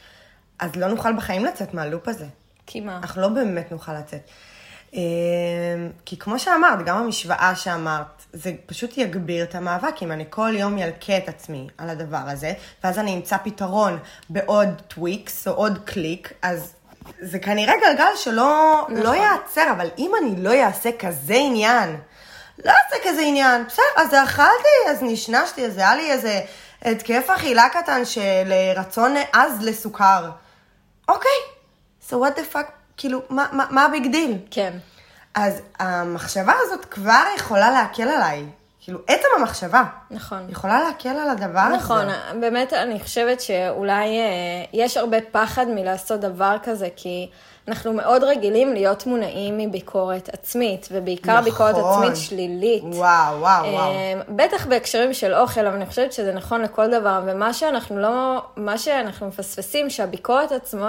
אז 0.58 0.76
לא 0.76 0.86
נוכל 0.86 1.12
בחיים 1.16 1.44
לצאת 1.44 1.74
מה 1.74 1.85
loop 1.85 2.08
הזה. 2.08 2.26
כי 2.66 2.80
מה? 2.80 2.96
אנחנו 2.96 3.22
לא 3.22 3.28
באמת 3.28 3.72
נוכל 3.72 3.92
לצאת. 3.92 4.20
אה, 4.94 5.00
כי 6.04 6.18
כמו 6.18 6.38
שאמרת, 6.38 6.84
גם 6.84 6.96
המשוואה 6.96 7.54
שאמרת, 7.54 8.06
זה 8.32 8.52
פשוט 8.66 8.98
יגביר 8.98 9.44
את 9.44 9.54
המאבק. 9.54 10.02
אם 10.02 10.12
אני 10.12 10.24
כל 10.30 10.52
יום 10.56 10.78
ילקה 10.78 11.16
את 11.16 11.28
עצמי 11.28 11.68
על 11.78 11.90
הדבר 11.90 12.22
הזה, 12.26 12.52
ואז 12.84 12.98
אני 12.98 13.14
אמצא 13.14 13.36
פתרון 13.36 13.98
בעוד 14.30 14.68
טוויקס 14.88 15.48
או 15.48 15.52
עוד 15.52 15.78
קליק, 15.84 16.32
אז 16.42 16.74
זה 17.20 17.38
כנראה 17.38 17.74
גלגל 17.80 18.16
שלא 18.16 18.80
נכון. 18.82 19.02
לא 19.02 19.14
ייעצר, 19.14 19.70
אבל 19.70 19.88
אם 19.98 20.12
אני 20.20 20.42
לא 20.42 20.54
אעשה 20.54 20.90
כזה 20.98 21.34
עניין, 21.34 21.96
לא 22.64 22.70
אעשה 22.70 22.96
כזה 23.04 23.22
עניין, 23.22 23.64
בסדר, 23.66 23.84
אז 23.96 24.14
אכלתי, 24.14 24.90
אז 24.90 24.98
נשנשתי, 25.02 25.66
אז 25.66 25.78
היה 25.78 25.96
לי 25.96 26.10
איזה 26.12 26.40
התקף 26.82 27.30
אכילה 27.30 27.68
קטן 27.68 28.04
של 28.04 28.52
רצון 28.76 29.14
עז 29.32 29.62
לסוכר. 29.62 30.30
אוקיי, 31.08 31.30
so 32.08 32.12
what 32.12 32.38
the 32.38 32.54
fuck, 32.54 32.70
כאילו, 32.96 33.22
מה, 33.30 33.46
מה, 33.52 33.66
מה 33.70 33.84
ה 33.84 33.89
big 33.89 34.06
deal? 34.12 34.38
כן. 34.50 34.72
אז 35.34 35.60
המחשבה 35.78 36.52
הזאת 36.62 36.84
כבר 36.84 37.22
יכולה 37.36 37.70
להקל 37.70 38.08
עליי. 38.08 38.44
כאילו, 38.86 38.98
עצם 39.06 39.28
המחשבה 39.38 39.82
נכון. 40.10 40.46
יכולה 40.48 40.80
להקל 40.80 41.08
על 41.08 41.30
הדבר 41.30 41.60
הזה. 41.60 41.76
נכון, 41.76 42.06
באמת 42.40 42.72
אני 42.72 43.00
חושבת 43.00 43.40
שאולי 43.40 44.18
אה, 44.18 44.64
יש 44.72 44.96
הרבה 44.96 45.16
פחד 45.32 45.66
מלעשות 45.68 46.20
דבר 46.20 46.56
כזה, 46.62 46.88
כי 46.96 47.28
אנחנו 47.68 47.92
מאוד 47.92 48.24
רגילים 48.24 48.72
להיות 48.72 49.06
מונעים 49.06 49.58
מביקורת 49.58 50.28
עצמית, 50.32 50.88
ובעיקר 50.92 51.32
נכון. 51.32 51.44
ביקורת 51.44 51.74
עצמית 51.76 52.16
שלילית. 52.16 52.82
וואו, 52.82 53.40
וואו, 53.40 53.72
וואו. 53.72 53.90
אה, 53.90 54.20
בטח 54.28 54.66
בהקשרים 54.66 55.14
של 55.14 55.34
אוכל, 55.34 55.66
אבל 55.66 55.76
אני 55.76 55.86
חושבת 55.86 56.12
שזה 56.12 56.32
נכון 56.32 56.62
לכל 56.62 56.90
דבר, 56.90 57.22
ומה 57.26 57.52
שאנחנו 57.52 57.98
לא, 57.98 58.42
מה 58.56 58.78
שאנחנו 58.78 59.26
מפספסים, 59.26 59.90
שהביקורת 59.90 60.52
עצמו, 60.52 60.86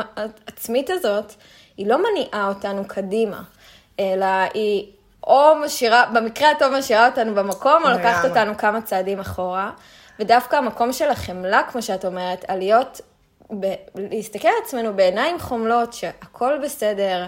עצמית 0.47 0.89
הזאת, 0.89 1.33
היא 1.77 1.87
לא 1.87 1.97
מניעה 1.97 2.47
אותנו 2.47 2.87
קדימה, 2.87 3.41
אלא 3.99 4.25
היא 4.53 4.91
או 5.27 5.55
משאירה, 5.65 6.05
במקרה 6.13 6.51
הטוב 6.51 6.73
משאירה 6.77 7.07
אותנו 7.07 7.35
במקום, 7.35 7.83
או 7.83 7.89
לגמרי. 7.89 8.29
אותנו 8.29 8.57
כמה 8.57 8.81
צעדים 8.81 9.19
אחורה. 9.19 9.71
ודווקא 10.19 10.55
המקום 10.55 10.93
של 10.93 11.09
החמלה, 11.09 11.61
כמו 11.71 11.81
שאת 11.81 12.05
אומרת, 12.05 12.45
על 12.47 12.57
להיות, 12.57 13.01
ב, 13.59 13.73
להסתכל 13.95 14.47
על 14.47 14.53
עצמנו 14.63 14.93
בעיניים 14.93 15.39
חומלות, 15.39 15.93
שהכל 15.93 16.57
בסדר, 16.63 17.25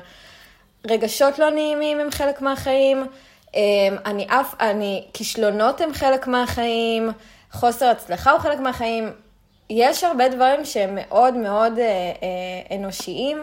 רגשות 0.88 1.40
לא 1.40 1.50
נעימים 1.50 2.00
הם 2.00 2.12
חלק 2.12 2.42
מהחיים, 2.42 3.08
אמ, 3.54 3.62
אני 4.06 4.28
אף, 4.30 4.56
אני, 4.60 5.08
כישלונות 5.14 5.82
הם 5.82 5.94
חלק 5.94 6.28
מהחיים, 6.28 7.12
חוסר 7.52 7.86
הצלחה 7.86 8.32
הוא 8.32 8.40
חלק 8.40 8.60
מהחיים. 8.60 9.12
יש 9.70 10.04
הרבה 10.04 10.30
דברים 10.30 10.66
שהם 10.66 10.90
מאוד 10.96 11.34
מאוד 11.34 11.80
אה, 11.80 11.86
אה, 11.86 12.76
אנושיים, 12.78 13.38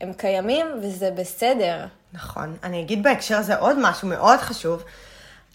שהם 0.00 0.12
קיימים 0.12 0.66
וזה 0.82 1.10
בסדר. 1.10 1.86
נכון. 2.12 2.56
אני 2.62 2.82
אגיד 2.82 3.02
בהקשר 3.02 3.36
הזה 3.36 3.56
עוד 3.56 3.78
משהו 3.78 4.08
מאוד 4.08 4.38
חשוב. 4.38 4.82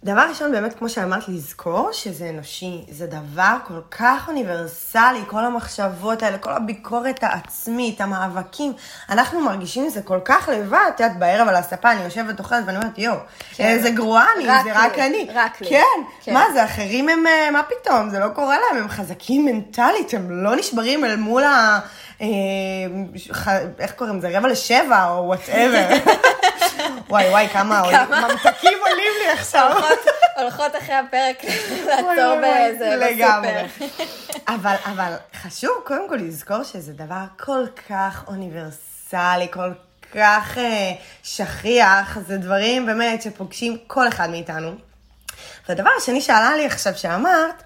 דבר 0.04 0.26
ראשון, 0.30 0.52
באמת, 0.52 0.78
כמו 0.78 0.90
שאמרת, 0.90 1.28
לזכור 1.28 1.90
שזה 1.92 2.30
אנושי. 2.30 2.86
זה 2.90 3.08
דבר 3.08 3.58
כל 3.68 3.80
כך 3.92 4.28
אוניברסלי, 4.28 5.20
כל 5.28 5.46
המחשבות 5.46 6.24
האלה, 6.24 6.38
כל 6.38 6.52
הביקורת 6.54 7.24
העצמית, 7.24 8.02
המאבקים. 8.02 8.74
אנחנו 9.10 9.40
מרגישים 9.40 9.86
את 9.86 9.92
זה 9.92 10.02
כל 10.02 10.20
כך 10.26 10.50
לבד. 10.54 10.90
את 10.96 11.00
יודעת, 11.00 11.20
בערב 11.20 11.48
על 11.48 11.56
הספה 11.56 11.92
אני 11.92 12.04
יושבת 12.04 12.40
אוכלת 12.40 12.64
ואני 12.66 12.78
אומרת, 12.78 12.98
יואו, 12.98 13.18
כן. 13.56 13.66
איזה 13.66 13.90
גרועה 13.90 14.28
אני, 14.36 14.48
רק 14.48 14.64
זה 14.64 14.70
לי, 14.70 14.76
רק 14.76 15.00
אני. 15.00 15.28
רק 15.34 15.62
לי. 15.62 15.70
כן, 15.70 16.02
כן. 16.22 16.34
מה 16.34 16.44
זה, 16.54 16.66
אחרים 16.66 17.10
הם, 17.10 17.28
אה, 17.28 17.52
מה 17.52 17.62
פתאום, 17.64 18.10
זה 18.10 18.20
לא 18.20 18.30
קורה 18.30 18.58
להם, 18.60 18.84
הם 18.84 18.90
חזקים 18.90 19.46
מנטלית, 19.46 20.14
הם 20.14 20.44
לא 20.44 20.56
נשברים 20.56 21.06
אל 21.06 21.16
מול 21.16 21.44
ה... 21.44 21.80
אה, 22.22 22.28
איך 23.80 23.92
קוראים 23.92 24.18
לזה? 24.18 24.38
רבע 24.38 24.48
לשבע 24.48 25.08
או 25.10 25.26
whatever. 25.26 25.88
וואי 27.10 27.30
וואי, 27.30 27.48
כמה? 27.48 27.82
ממתקים 28.10 28.78
עולים 28.90 29.14
לי 29.24 29.32
עכשיו. 29.32 29.82
הולכות, 30.38 30.76
אחרי 30.76 30.96
הפרק 30.96 31.44
לעצור 31.86 32.42
באיזה, 32.42 32.96
לגמרי. 32.96 33.52
אבל 34.48 35.14
חשוב 35.42 35.72
קודם 35.84 36.10
כל 36.10 36.16
לזכור 36.16 36.64
שזה 36.64 36.94
דבר 36.94 37.24
כל 37.40 37.66
כך 37.90 38.24
אוניברסלי, 38.28 39.48
כל 39.52 39.72
כך 40.14 40.58
אה, 40.58 40.92
שכיח, 41.24 42.20
זה 42.28 42.38
דברים 42.38 42.86
באמת 42.86 43.22
שפוגשים 43.22 43.78
כל 43.88 44.08
אחד 44.08 44.30
מאיתנו. 44.30 44.72
והדבר 45.70 45.90
השני 45.98 46.22
שעלה 46.22 46.56
לי 46.56 46.66
עכשיו 46.66 46.98
שאמרת, 46.98 47.64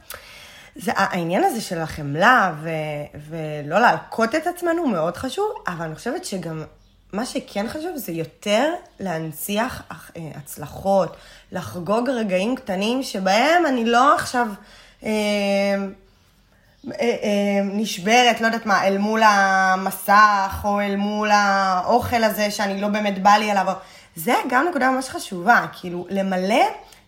זה 0.75 0.91
העניין 0.95 1.43
הזה 1.43 1.61
של 1.61 1.79
החמלה 1.81 2.53
ו- 2.63 2.69
ולא 3.29 3.79
להלקות 3.79 4.35
את 4.35 4.47
עצמנו 4.47 4.87
מאוד 4.87 5.17
חשוב, 5.17 5.45
אבל 5.67 5.85
אני 5.85 5.95
חושבת 5.95 6.25
שגם 6.25 6.63
מה 7.13 7.25
שכן 7.25 7.67
חשוב 7.67 7.95
זה 7.95 8.11
יותר 8.11 8.73
להנציח 8.99 9.83
אה, 9.91 10.21
הצלחות, 10.35 11.15
לחגוג 11.51 12.09
רגעים 12.09 12.55
קטנים 12.55 13.03
שבהם 13.03 13.65
אני 13.65 13.85
לא 13.85 14.15
עכשיו 14.15 14.47
אה, 15.03 15.09
אה, 16.87 16.91
אה, 17.01 17.61
נשברת, 17.63 18.41
לא 18.41 18.45
יודעת 18.45 18.65
מה, 18.65 18.87
אל 18.87 18.97
מול 18.97 19.21
המסך 19.23 20.61
או 20.63 20.81
אל 20.81 20.95
מול 20.95 21.29
האוכל 21.31 22.23
הזה 22.23 22.51
שאני 22.51 22.81
לא 22.81 22.87
באמת 22.87 23.23
בא 23.23 23.31
לי 23.31 23.51
עליו. 23.51 23.73
זה 24.15 24.33
גם 24.49 24.65
נקודה 24.69 24.91
ממש 24.91 25.09
חשובה, 25.09 25.65
כאילו 25.79 26.07
למלא 26.09 26.63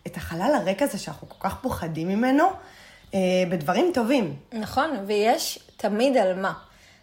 את 0.07 0.17
החלל 0.17 0.55
הריק 0.55 0.81
הזה 0.81 0.97
שאנחנו 0.97 1.29
כל 1.29 1.49
כך 1.49 1.55
פוחדים 1.61 2.07
ממנו 2.07 2.49
בדברים 3.49 3.91
טובים. 3.93 4.33
נכון, 4.53 4.89
ויש 5.07 5.59
תמיד 5.77 6.17
על 6.17 6.39
מה. 6.39 6.53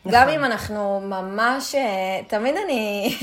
נכון. 0.04 0.20
גם 0.20 0.28
אם 0.28 0.44
אנחנו 0.44 1.00
ממש, 1.00 1.74
אה, 1.74 2.20
תמיד 2.26 2.54
אני, 2.64 3.14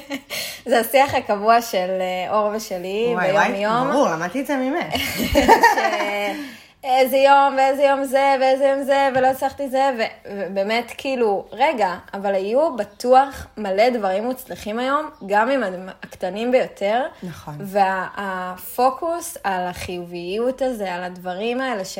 זה 0.68 0.80
השיח 0.80 1.14
הקבוע 1.14 1.62
של 1.62 1.88
אה, 2.00 2.30
אור 2.30 2.50
ושלי 2.54 3.06
וואי 3.12 3.26
ביום 3.26 3.36
וואי, 3.36 3.56
יום. 3.56 3.92
ברור, 3.92 4.08
למדתי 4.08 4.40
את 4.40 4.46
זה 4.46 4.56
ממך. 4.56 4.94
איזה 6.84 7.16
יום, 7.16 7.54
ואיזה 7.56 7.82
יום 7.82 8.04
זה, 8.04 8.36
ואיזה 8.40 8.64
יום 8.64 8.82
זה, 8.82 9.08
ולא 9.14 9.26
הצלחתי 9.26 9.68
זה, 9.68 9.90
ו- 9.98 10.30
ובאמת, 10.30 10.92
כאילו, 10.98 11.44
רגע, 11.52 11.94
אבל 12.14 12.34
היו 12.34 12.76
בטוח 12.76 13.46
מלא 13.56 13.90
דברים 13.90 14.24
מוצלחים 14.24 14.78
היום, 14.78 15.10
גם 15.26 15.50
אם 15.50 15.62
הם 15.62 15.88
הקטנים 16.02 16.50
ביותר. 16.52 17.02
נכון. 17.22 17.54
והפוקוס 17.60 19.36
על 19.44 19.66
החיוביות 19.66 20.62
הזה, 20.62 20.94
על 20.94 21.02
הדברים 21.04 21.60
האלה 21.60 21.84
ש... 21.84 21.98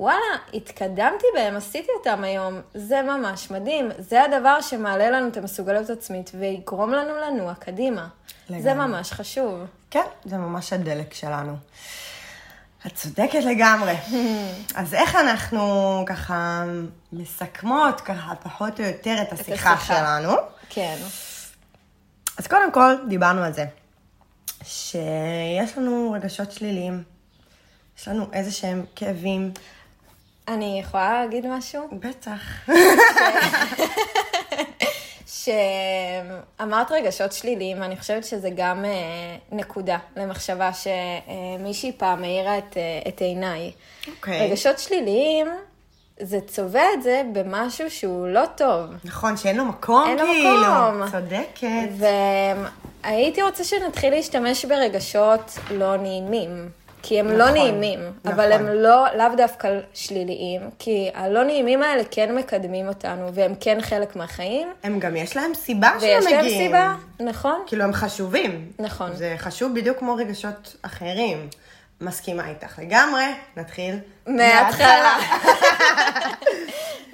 וואלה, 0.00 0.36
התקדמתי 0.54 1.26
בהם, 1.34 1.56
עשיתי 1.56 1.88
אותם 1.98 2.24
היום, 2.24 2.60
זה 2.74 3.02
ממש 3.02 3.50
מדהים. 3.50 3.90
זה 3.98 4.22
הדבר 4.22 4.60
שמעלה 4.60 5.10
לנו 5.10 5.28
את 5.28 5.36
המסוגלות 5.36 5.90
עצמית 5.90 6.30
ויגרום 6.38 6.92
לנו 6.92 7.16
לנוע 7.16 7.54
קדימה. 7.54 8.08
לגמרי. 8.48 8.62
זה 8.62 8.74
ממש 8.74 9.12
חשוב. 9.12 9.60
כן, 9.90 10.04
זה 10.24 10.36
ממש 10.36 10.72
הדלק 10.72 11.14
שלנו. 11.14 11.56
את 12.86 12.94
צודקת 12.94 13.44
לגמרי. 13.44 13.94
אז 14.74 14.94
איך 14.94 15.16
אנחנו 15.16 15.62
ככה 16.06 16.64
מסכמות 17.12 18.00
ככה 18.00 18.34
פחות 18.42 18.80
או 18.80 18.84
יותר 18.84 19.16
את 19.22 19.32
השיחה 19.32 19.72
השיחה. 19.72 19.94
שלנו? 19.94 20.32
כן. 20.68 20.96
אז 22.38 22.46
קודם 22.46 22.72
כל, 22.72 22.94
דיברנו 23.08 23.42
על 23.42 23.52
זה, 23.52 23.64
שיש 24.64 25.78
לנו 25.78 26.12
רגשות 26.12 26.52
שליליים, 26.52 27.02
יש 27.98 28.08
לנו 28.08 28.26
איזה 28.32 28.52
שהם 28.52 28.84
כאבים. 28.96 29.52
אני 30.48 30.80
יכולה 30.80 31.24
להגיד 31.24 31.46
משהו? 31.46 31.88
בטח. 31.92 32.68
שאמרת 35.44 36.92
רגשות 36.92 37.32
שליליים, 37.32 37.80
ואני 37.80 37.96
חושבת 37.96 38.24
שזה 38.24 38.48
גם 38.56 38.84
אה, 38.84 38.90
נקודה 39.52 39.98
למחשבה 40.16 40.70
שמישהי 40.72 41.92
פעם 41.92 42.24
העירה 42.24 42.58
את, 42.58 42.76
אה, 42.76 42.82
את 43.08 43.20
עיניי. 43.20 43.72
אוקיי. 44.08 44.46
רגשות 44.46 44.78
שליליים, 44.78 45.46
זה 46.20 46.38
צובע 46.46 46.84
את 46.94 47.02
זה 47.02 47.22
במשהו 47.32 47.90
שהוא 47.90 48.28
לא 48.28 48.42
טוב. 48.56 48.86
נכון, 49.04 49.36
שאין 49.36 49.56
לו 49.56 49.64
מקום, 49.64 50.04
אין 50.08 50.18
לו 50.18 50.24
כאילו. 50.24 50.60
מקום. 50.60 51.10
צודקת. 51.10 52.06
והייתי 53.02 53.42
רוצה 53.42 53.64
שנתחיל 53.64 54.14
להשתמש 54.14 54.64
ברגשות 54.64 55.58
לא 55.70 55.96
נעימים. 55.96 56.68
כי 57.06 57.20
הם 57.20 57.28
לא 57.28 57.44
נכון, 57.44 57.58
נעימים, 57.58 58.00
אבל 58.24 58.54
נכון. 58.54 58.66
הם 58.66 58.74
לא, 58.74 59.06
לאו 59.16 59.36
דווקא 59.36 59.68
שליליים, 59.94 60.60
כי 60.78 61.10
הלא 61.14 61.44
נעימים 61.44 61.82
האלה 61.82 62.02
כן 62.10 62.34
מקדמים 62.34 62.88
אותנו, 62.88 63.34
והם 63.34 63.54
כן 63.60 63.78
חלק 63.80 64.16
מהחיים, 64.16 64.68
הם 64.82 64.98
גם 64.98 65.16
יש 65.16 65.36
להם 65.36 65.54
סיבה 65.54 65.90
שהם 66.00 66.00
ויש 66.00 66.24
מגיעים. 66.24 66.40
להם 66.40 66.48
סיבה, 66.48 66.94
נכון? 67.30 67.62
כאילו, 67.66 67.84
הם 67.84 67.92
חשובים. 67.92 68.72
נכון. 68.78 69.16
זה 69.16 69.34
חשוב 69.38 69.74
בדיוק 69.74 69.98
כמו 69.98 70.14
רגשות 70.14 70.76
אחרים. 70.82 71.48
מסכימה 72.00 72.48
איתך 72.48 72.78
לגמרי, 72.78 73.24
נתחיל 73.56 73.98
מההתחלה. 74.26 75.16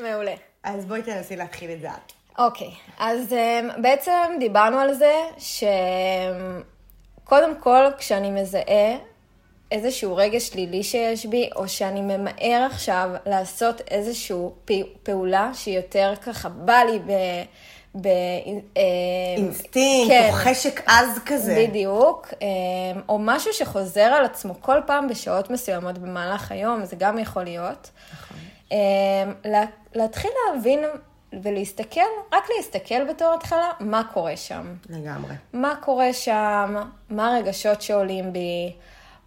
מעולה. 0.02 0.34
אז 0.64 0.84
בואי 0.84 1.02
תנסי 1.02 1.36
להתחיל 1.36 1.70
את 1.70 1.80
זה 1.80 1.88
את. 1.88 2.12
אוקיי, 2.38 2.70
אז 2.98 3.32
um, 3.32 3.80
בעצם 3.80 4.12
דיברנו 4.38 4.78
על 4.78 4.94
זה 4.94 5.14
שקודם 7.28 7.54
כל, 7.60 7.84
כשאני 7.98 8.30
מזהה 8.30 9.09
איזשהו 9.72 10.16
רגש 10.16 10.48
שלילי 10.48 10.82
שיש 10.82 11.26
בי, 11.26 11.50
או 11.56 11.68
שאני 11.68 12.00
ממהר 12.00 12.66
עכשיו 12.70 13.10
לעשות 13.26 13.80
איזושהי 13.90 14.36
פעולה 15.02 15.50
שהיא 15.54 15.76
יותר 15.76 16.12
ככה, 16.22 16.48
בא 16.48 16.78
לי 16.90 16.98
ב... 16.98 17.12
ב 17.94 18.06
אה, 18.06 18.82
אינסטינקט, 19.36 20.10
כן. 20.12 20.28
או 20.28 20.32
חשק 20.32 20.80
עז 20.86 21.18
כזה. 21.26 21.66
בדיוק, 21.68 22.28
אה, 22.42 22.46
או 23.08 23.18
משהו 23.18 23.52
שחוזר 23.52 24.00
על 24.00 24.24
עצמו 24.24 24.54
כל 24.60 24.80
פעם 24.86 25.08
בשעות 25.08 25.50
מסוימות 25.50 25.98
במהלך 25.98 26.52
היום, 26.52 26.84
זה 26.84 26.96
גם 26.96 27.18
יכול 27.18 27.44
להיות. 27.44 27.90
נכון. 28.12 28.36
אה, 28.72 28.78
לה- 29.50 29.64
להתחיל 29.94 30.30
להבין 30.54 30.80
ולהסתכל, 31.42 32.00
רק 32.32 32.44
להסתכל 32.56 33.04
בתור 33.04 33.34
התחלה, 33.34 33.70
מה 33.80 34.02
קורה 34.14 34.36
שם. 34.36 34.74
לגמרי. 34.90 35.34
מה 35.52 35.74
קורה 35.80 36.12
שם, 36.12 36.76
מה 37.10 37.36
הרגשות 37.36 37.82
שעולים 37.82 38.32
בי, 38.32 38.72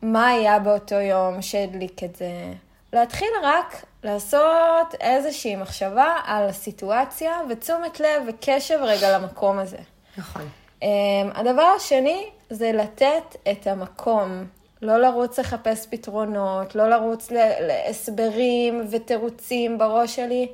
מה 0.03 0.27
היה 0.27 0.59
באותו 0.59 0.95
יום 0.95 1.41
שהדליק 1.41 2.03
את 2.03 2.15
זה, 2.15 2.53
להתחיל 2.93 3.29
רק 3.43 3.85
לעשות 4.03 4.95
איזושהי 4.99 5.55
מחשבה 5.55 6.15
על 6.25 6.49
הסיטואציה 6.49 7.31
ותשומת 7.49 7.99
לב 7.99 8.23
וקשב 8.27 8.79
רגע 8.81 9.19
למקום 9.19 9.59
הזה. 9.59 9.77
נכון. 10.17 10.49
Um, 10.81 10.85
הדבר 11.33 11.73
השני 11.75 12.29
זה 12.49 12.71
לתת 12.71 13.35
את 13.51 13.67
המקום, 13.67 14.45
לא 14.81 14.97
לרוץ 14.97 15.39
לחפש 15.39 15.87
פתרונות, 15.89 16.75
לא 16.75 16.89
לרוץ 16.89 17.31
להסברים 17.59 18.87
ותירוצים 18.91 19.77
בראש 19.77 20.15
שלי, 20.15 20.51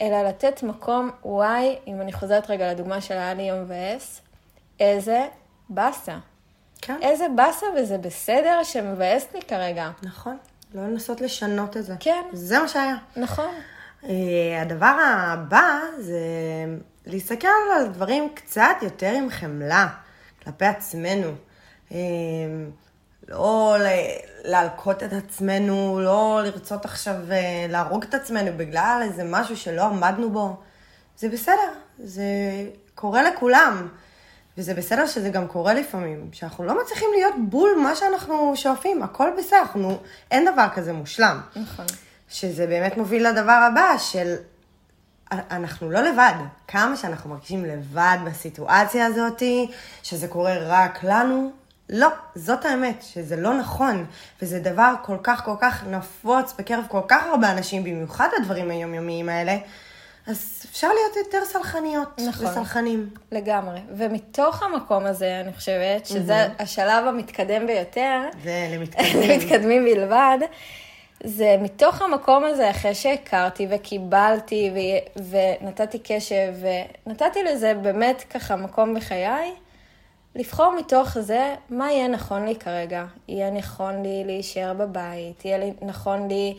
אלא 0.00 0.22
לתת 0.22 0.62
מקום, 0.62 1.10
וואי, 1.24 1.76
אם 1.86 2.00
אני 2.00 2.12
חוזרת 2.12 2.50
רגע 2.50 2.72
לדוגמה 2.72 3.00
של 3.00 3.14
היה 3.14 3.34
לי 3.34 3.42
יום 3.42 3.62
מבאס, 3.62 4.20
איזה 4.80 5.26
באסה. 5.68 6.18
כן. 6.82 6.98
איזה 7.02 7.26
באסה 7.36 7.66
וזה 7.76 7.98
בסדר 7.98 8.60
שמבאס 8.62 9.26
לי 9.34 9.40
כרגע. 9.42 9.90
נכון. 10.02 10.36
לא 10.74 10.82
לנסות 10.82 11.20
לשנות 11.20 11.76
את 11.76 11.84
זה. 11.84 11.94
כן. 12.00 12.22
זה 12.32 12.58
מה 12.58 12.68
שהיה. 12.68 12.96
נכון. 13.16 13.54
Uh, 14.02 14.06
הדבר 14.60 14.96
הבא 15.02 15.78
זה 15.98 16.20
להסתכל 17.06 17.48
על 17.76 17.88
דברים 17.88 18.28
קצת 18.34 18.76
יותר 18.82 19.12
עם 19.12 19.30
חמלה 19.30 19.88
כלפי 20.44 20.64
עצמנו. 20.64 21.32
Uh, 21.88 21.94
לא 23.28 23.76
להלקות 24.44 25.02
את 25.02 25.12
עצמנו, 25.12 26.00
לא 26.00 26.40
לרצות 26.44 26.84
עכשיו 26.84 27.14
uh, 27.14 27.70
להרוג 27.72 28.04
את 28.04 28.14
עצמנו 28.14 28.50
בגלל 28.56 29.00
איזה 29.02 29.22
משהו 29.24 29.56
שלא 29.56 29.84
עמדנו 29.84 30.30
בו. 30.30 30.56
זה 31.16 31.28
בסדר, 31.28 31.72
זה 31.98 32.24
קורה 32.94 33.22
לכולם. 33.22 33.88
וזה 34.60 34.74
בסדר 34.74 35.06
שזה 35.06 35.28
גם 35.28 35.46
קורה 35.46 35.74
לפעמים, 35.74 36.28
שאנחנו 36.32 36.64
לא 36.64 36.82
מצליחים 36.82 37.08
להיות 37.14 37.34
בול 37.38 37.70
מה 37.82 37.96
שאנחנו 37.96 38.52
שואפים, 38.56 39.02
הכל 39.02 39.28
בסדר, 39.38 39.58
אנחנו, 39.58 39.98
אין 40.30 40.48
דבר 40.52 40.66
כזה 40.74 40.92
מושלם. 40.92 41.40
נכון. 41.56 41.86
שזה 42.28 42.66
באמת 42.66 42.96
מוביל 42.96 43.28
לדבר 43.28 43.52
הבא 43.68 43.98
של 43.98 44.34
אנחנו 45.32 45.90
לא 45.90 46.00
לבד. 46.00 46.32
כמה 46.68 46.96
שאנחנו 46.96 47.30
מרגישים 47.30 47.64
לבד 47.64 48.18
בסיטואציה 48.24 49.06
הזאת, 49.06 49.42
שזה 50.02 50.28
קורה 50.28 50.54
רק 50.58 51.04
לנו, 51.04 51.50
לא, 51.90 52.08
זאת 52.34 52.64
האמת, 52.64 53.02
שזה 53.02 53.36
לא 53.36 53.58
נכון, 53.58 54.06
וזה 54.42 54.58
דבר 54.58 54.94
כל 55.02 55.16
כך 55.22 55.44
כל 55.44 55.56
כך 55.60 55.84
נפוץ 55.84 56.54
בקרב 56.58 56.84
כל 56.88 57.02
כך 57.08 57.26
הרבה 57.26 57.52
אנשים, 57.52 57.84
במיוחד 57.84 58.28
הדברים 58.36 58.70
היומיומיים 58.70 59.28
האלה, 59.28 59.56
אז 60.30 60.66
אפשר 60.70 60.88
להיות 60.88 61.16
יותר 61.16 61.44
סלחניות 61.44 62.20
נכון. 62.28 62.46
וסלחנים. 62.46 63.10
לגמרי. 63.32 63.78
ומתוך 63.96 64.62
המקום 64.62 65.06
הזה, 65.06 65.40
אני 65.40 65.52
חושבת, 65.52 66.06
שזה 66.06 66.46
mm-hmm. 66.46 66.62
השלב 66.62 67.06
המתקדם 67.06 67.66
ביותר, 67.66 68.20
זה 68.44 68.68
למתקדמים. 68.72 69.20
למתקדמים 69.30 69.84
בלבד, 69.84 70.38
זה 71.24 71.56
מתוך 71.60 72.02
המקום 72.02 72.44
הזה, 72.44 72.70
אחרי 72.70 72.94
שהכרתי 72.94 73.66
וקיבלתי 73.70 74.70
ו... 74.74 74.78
ונתתי 75.62 75.98
קשב 75.98 76.54
ונתתי 77.06 77.42
לזה 77.42 77.74
באמת 77.74 78.24
ככה 78.30 78.56
מקום 78.56 78.94
בחיי, 78.94 79.52
לבחור 80.34 80.74
מתוך 80.78 81.18
זה 81.18 81.54
מה 81.70 81.92
יהיה 81.92 82.08
נכון 82.08 82.46
לי 82.46 82.56
כרגע. 82.56 83.04
יהיה 83.28 83.50
נכון 83.50 84.02
לי 84.02 84.22
להישאר 84.26 84.74
בבית, 84.74 85.44
יהיה 85.44 85.72
נכון 85.82 86.28
לי 86.28 86.54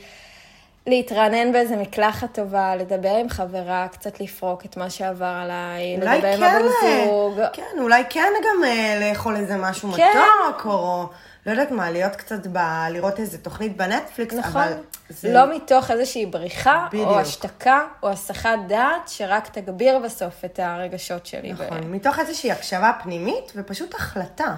להתרענן 0.87 1.51
באיזה 1.51 1.75
מקלחת 1.75 2.33
טובה, 2.33 2.75
לדבר 2.75 3.15
עם 3.15 3.29
חברה, 3.29 3.87
קצת 3.91 4.19
לפרוק 4.19 4.65
את 4.65 4.77
מה 4.77 4.89
שעבר 4.89 5.25
עליי, 5.43 5.97
לדבר 5.97 6.21
כן, 6.21 6.33
עם 6.37 6.43
הבן 6.43 6.67
זוג. 7.07 7.39
כן, 7.53 7.79
אולי 7.79 8.03
כן 8.09 8.31
גם 8.39 8.63
אה, 8.63 9.09
לאכול 9.09 9.35
איזה 9.35 9.57
משהו 9.57 9.91
כן. 9.91 10.09
מתוק, 10.49 10.65
או 10.65 11.09
לא 11.45 11.51
יודעת 11.51 11.71
מה, 11.71 11.91
להיות 11.91 12.15
קצת 12.15 12.47
ב... 12.47 12.57
לראות 12.89 13.19
איזה 13.19 13.37
תוכנית 13.37 13.77
בנטפליקס, 13.77 14.35
נכון. 14.35 14.61
אבל... 14.61 14.73
זה... 15.09 15.33
לא 15.33 15.55
מתוך 15.55 15.91
איזושהי 15.91 16.25
בריחה, 16.25 16.87
בדיוק. 16.91 17.07
או 17.07 17.19
השתקה, 17.19 17.81
או 18.03 18.09
הסחת 18.09 18.59
דעת, 18.67 19.07
שרק 19.07 19.47
תגביר 19.47 19.99
בסוף 19.99 20.45
את 20.45 20.59
הרגשות 20.63 21.25
שלי. 21.25 21.53
נכון, 21.53 21.79
ו... 21.83 21.85
מתוך 21.85 22.19
איזושהי 22.19 22.51
הקשבה 22.51 22.91
פנימית, 23.03 23.51
ופשוט 23.55 23.95
החלטה. 23.95 24.55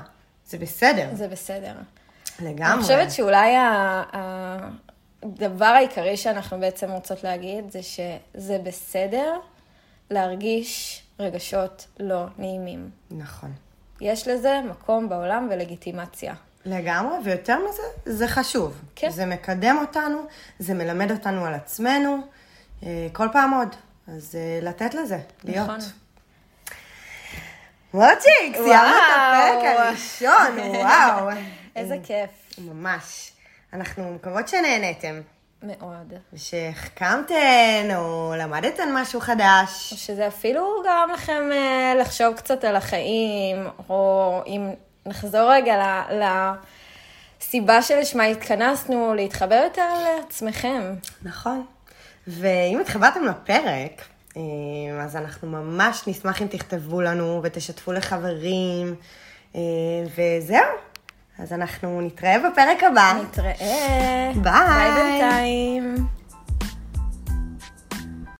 זה 0.47 0.57
בסדר. 0.57 1.07
זה 1.13 1.27
בסדר. 1.27 1.73
לגמרי. 2.39 2.73
אני 2.73 2.81
חושבת 2.81 3.11
שאולי 3.11 3.55
ה- 3.55 4.03
הדבר 5.23 5.65
העיקרי 5.65 6.17
שאנחנו 6.17 6.59
בעצם 6.59 6.91
רוצות 6.91 7.23
להגיד, 7.23 7.71
זה 7.71 7.79
שזה 7.83 8.59
בסדר 8.63 9.39
להרגיש 10.09 11.03
רגשות 11.19 11.87
לא 11.99 12.25
נעימים. 12.37 12.89
נכון. 13.11 13.51
יש 14.01 14.27
לזה 14.27 14.61
מקום 14.69 15.09
בעולם 15.09 15.47
ולגיטימציה. 15.51 16.33
לגמרי, 16.65 17.15
ויותר 17.23 17.57
מזה, 17.69 17.81
זה 18.05 18.27
חשוב. 18.27 18.81
כן. 18.95 19.09
זה 19.09 19.25
מקדם 19.25 19.77
אותנו, 19.81 20.21
זה 20.59 20.73
מלמד 20.73 21.11
אותנו 21.11 21.45
על 21.45 21.53
עצמנו, 21.53 22.17
אה, 22.83 23.07
כל 23.13 23.27
פעם 23.31 23.53
עוד. 23.53 23.75
אז 24.07 24.35
אה, 24.35 24.59
לתת 24.61 24.93
לזה, 24.93 25.19
להיות. 25.43 25.69
נכון. 25.69 25.79
מוטשיק, 27.93 28.55
סיימנו 28.55 28.97
את. 28.97 29.13
הפרק 29.17 29.77
הראשון, 29.77 30.59
וואו. 30.75 31.29
איזה 31.75 31.97
כיף. 32.03 32.29
ממש. 32.57 33.32
אנחנו 33.73 34.13
מקוות 34.13 34.47
שנהנתם, 34.47 35.21
מאוד. 35.63 36.13
ושהחכמתן, 36.33 37.87
או 37.95 38.33
למדתן 38.37 38.89
משהו 38.93 39.19
חדש. 39.19 39.91
או 39.91 39.97
שזה 39.97 40.27
אפילו 40.27 40.81
גרם 40.83 41.09
לכם 41.13 41.49
אה, 41.51 41.93
לחשוב 41.99 42.33
קצת 42.35 42.63
על 42.63 42.75
החיים, 42.75 43.67
או 43.89 44.41
אם 44.47 44.69
נחזור 45.05 45.53
רגע 45.53 46.01
לסיבה 47.39 47.81
שלשמה 47.81 48.23
התכנסנו, 48.23 49.13
להתחבר 49.13 49.61
יותר 49.63 49.89
לעצמכם. 50.03 50.93
נכון. 51.23 51.65
ואם 52.27 52.79
התחברתם 52.81 53.23
לפרק, 53.23 54.01
אה, 54.37 54.41
אז 55.03 55.15
אנחנו 55.15 55.47
ממש 55.47 56.03
נשמח 56.07 56.41
אם 56.41 56.47
תכתבו 56.47 57.01
לנו 57.01 57.39
ותשתפו 57.43 57.91
לחברים, 57.91 58.95
אה, 59.55 59.61
וזהו. 60.15 60.92
אז 61.39 61.53
אנחנו 61.53 62.01
נתראה 62.01 62.35
בפרק 62.39 62.83
הבא. 62.83 63.13
נתראה. 63.23 64.31
ביי. 64.35 64.43
ביי 64.43 64.91
בינתיים. 64.91 65.95